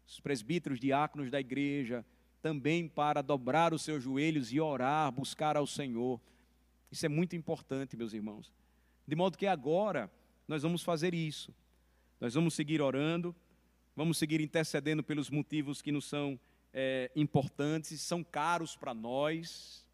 os 0.06 0.20
presbíteros, 0.20 0.78
diáconos 0.78 1.32
da 1.32 1.40
igreja, 1.40 2.06
também 2.42 2.90
para 2.90 3.22
dobrar 3.22 3.74
os 3.74 3.84
seus 3.84 4.04
joelhos 4.04 4.52
e 4.52 4.60
orar, 4.60 5.10
buscar 5.14 5.56
ao 5.56 5.66
Senhor. 5.66 6.20
Isso 6.92 7.06
é 7.06 7.10
muito 7.10 7.38
importante, 7.38 7.96
meus 7.96 8.12
irmãos. 8.12 8.52
De 9.08 9.16
modo 9.16 9.38
que 9.38 9.48
agora 9.48 10.12
nós 10.46 10.62
vamos 10.64 10.84
fazer 10.84 11.14
isso. 11.14 11.56
Nós 12.20 12.34
vamos 12.34 12.54
seguir 12.54 12.82
orando, 12.82 13.34
vamos 13.96 14.18
seguir 14.18 14.42
intercedendo 14.42 15.04
pelos 15.04 15.30
motivos 15.30 15.82
que 15.82 15.92
nos 15.92 16.04
são 16.04 16.38
é, 16.74 17.10
importantes, 17.16 18.02
são 18.02 18.22
caros 18.26 18.76
para 18.76 18.94
nós. 18.94 19.88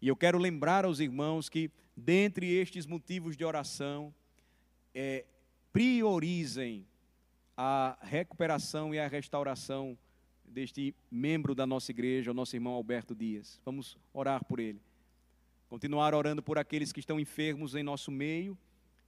E 0.00 0.08
eu 0.08 0.16
quero 0.16 0.38
lembrar 0.38 0.86
aos 0.86 1.00
irmãos 1.00 1.50
que, 1.50 1.70
dentre 1.94 2.50
estes 2.50 2.86
motivos 2.86 3.36
de 3.36 3.44
oração, 3.44 4.14
é, 4.94 5.26
priorizem 5.72 6.86
a 7.56 7.98
recuperação 8.02 8.94
e 8.94 8.98
a 8.98 9.06
restauração 9.06 9.96
deste 10.44 10.94
membro 11.10 11.54
da 11.54 11.66
nossa 11.66 11.90
igreja, 11.92 12.30
o 12.30 12.34
nosso 12.34 12.56
irmão 12.56 12.72
Alberto 12.72 13.14
Dias. 13.14 13.60
Vamos 13.64 13.96
orar 14.12 14.44
por 14.44 14.58
ele. 14.58 14.80
Continuar 15.68 16.14
orando 16.14 16.42
por 16.42 16.58
aqueles 16.58 16.92
que 16.92 17.00
estão 17.00 17.20
enfermos 17.20 17.74
em 17.74 17.82
nosso 17.82 18.10
meio. 18.10 18.58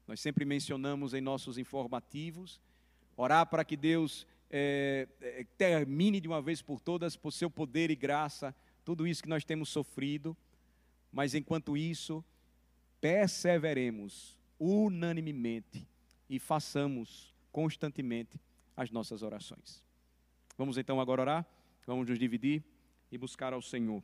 Nós 0.07 0.21
sempre 0.21 0.45
mencionamos 0.45 1.15
em 1.15 1.21
nossos 1.21 1.59
informativos. 1.59 2.61
Orar 3.17 3.47
para 3.47 3.65
que 3.65 3.77
Deus 3.77 4.27
é, 4.51 5.09
é, 5.21 5.45
termine 5.59 6.21
de 6.21 6.29
uma 6.29 6.41
vez 6.41 6.63
por 6.63 6.81
todas, 6.81 7.17
por 7.17 7.33
seu 7.33 7.51
poder 7.51 7.91
e 7.91 7.97
graça, 7.97 8.55
tudo 8.85 9.07
isso 9.07 9.23
que 9.23 9.29
nós 9.29 9.45
temos 9.45 9.69
sofrido. 9.69 10.37
Mas 11.11 11.35
enquanto 11.35 11.77
isso, 11.77 12.25
perseveremos 13.01 14.39
unanimemente 14.59 15.87
e 16.33 16.39
façamos 16.39 17.35
constantemente 17.53 18.41
as 18.75 18.91
nossas 18.91 19.23
orações. 19.23 19.85
Vamos 20.57 20.79
então 20.79 20.99
agora 20.99 21.21
orar, 21.21 21.47
vamos 21.87 22.09
nos 22.09 22.19
dividir 22.19 22.65
e 23.11 23.19
buscar 23.19 23.53
ao 23.53 23.61
Senhor. 23.61 24.03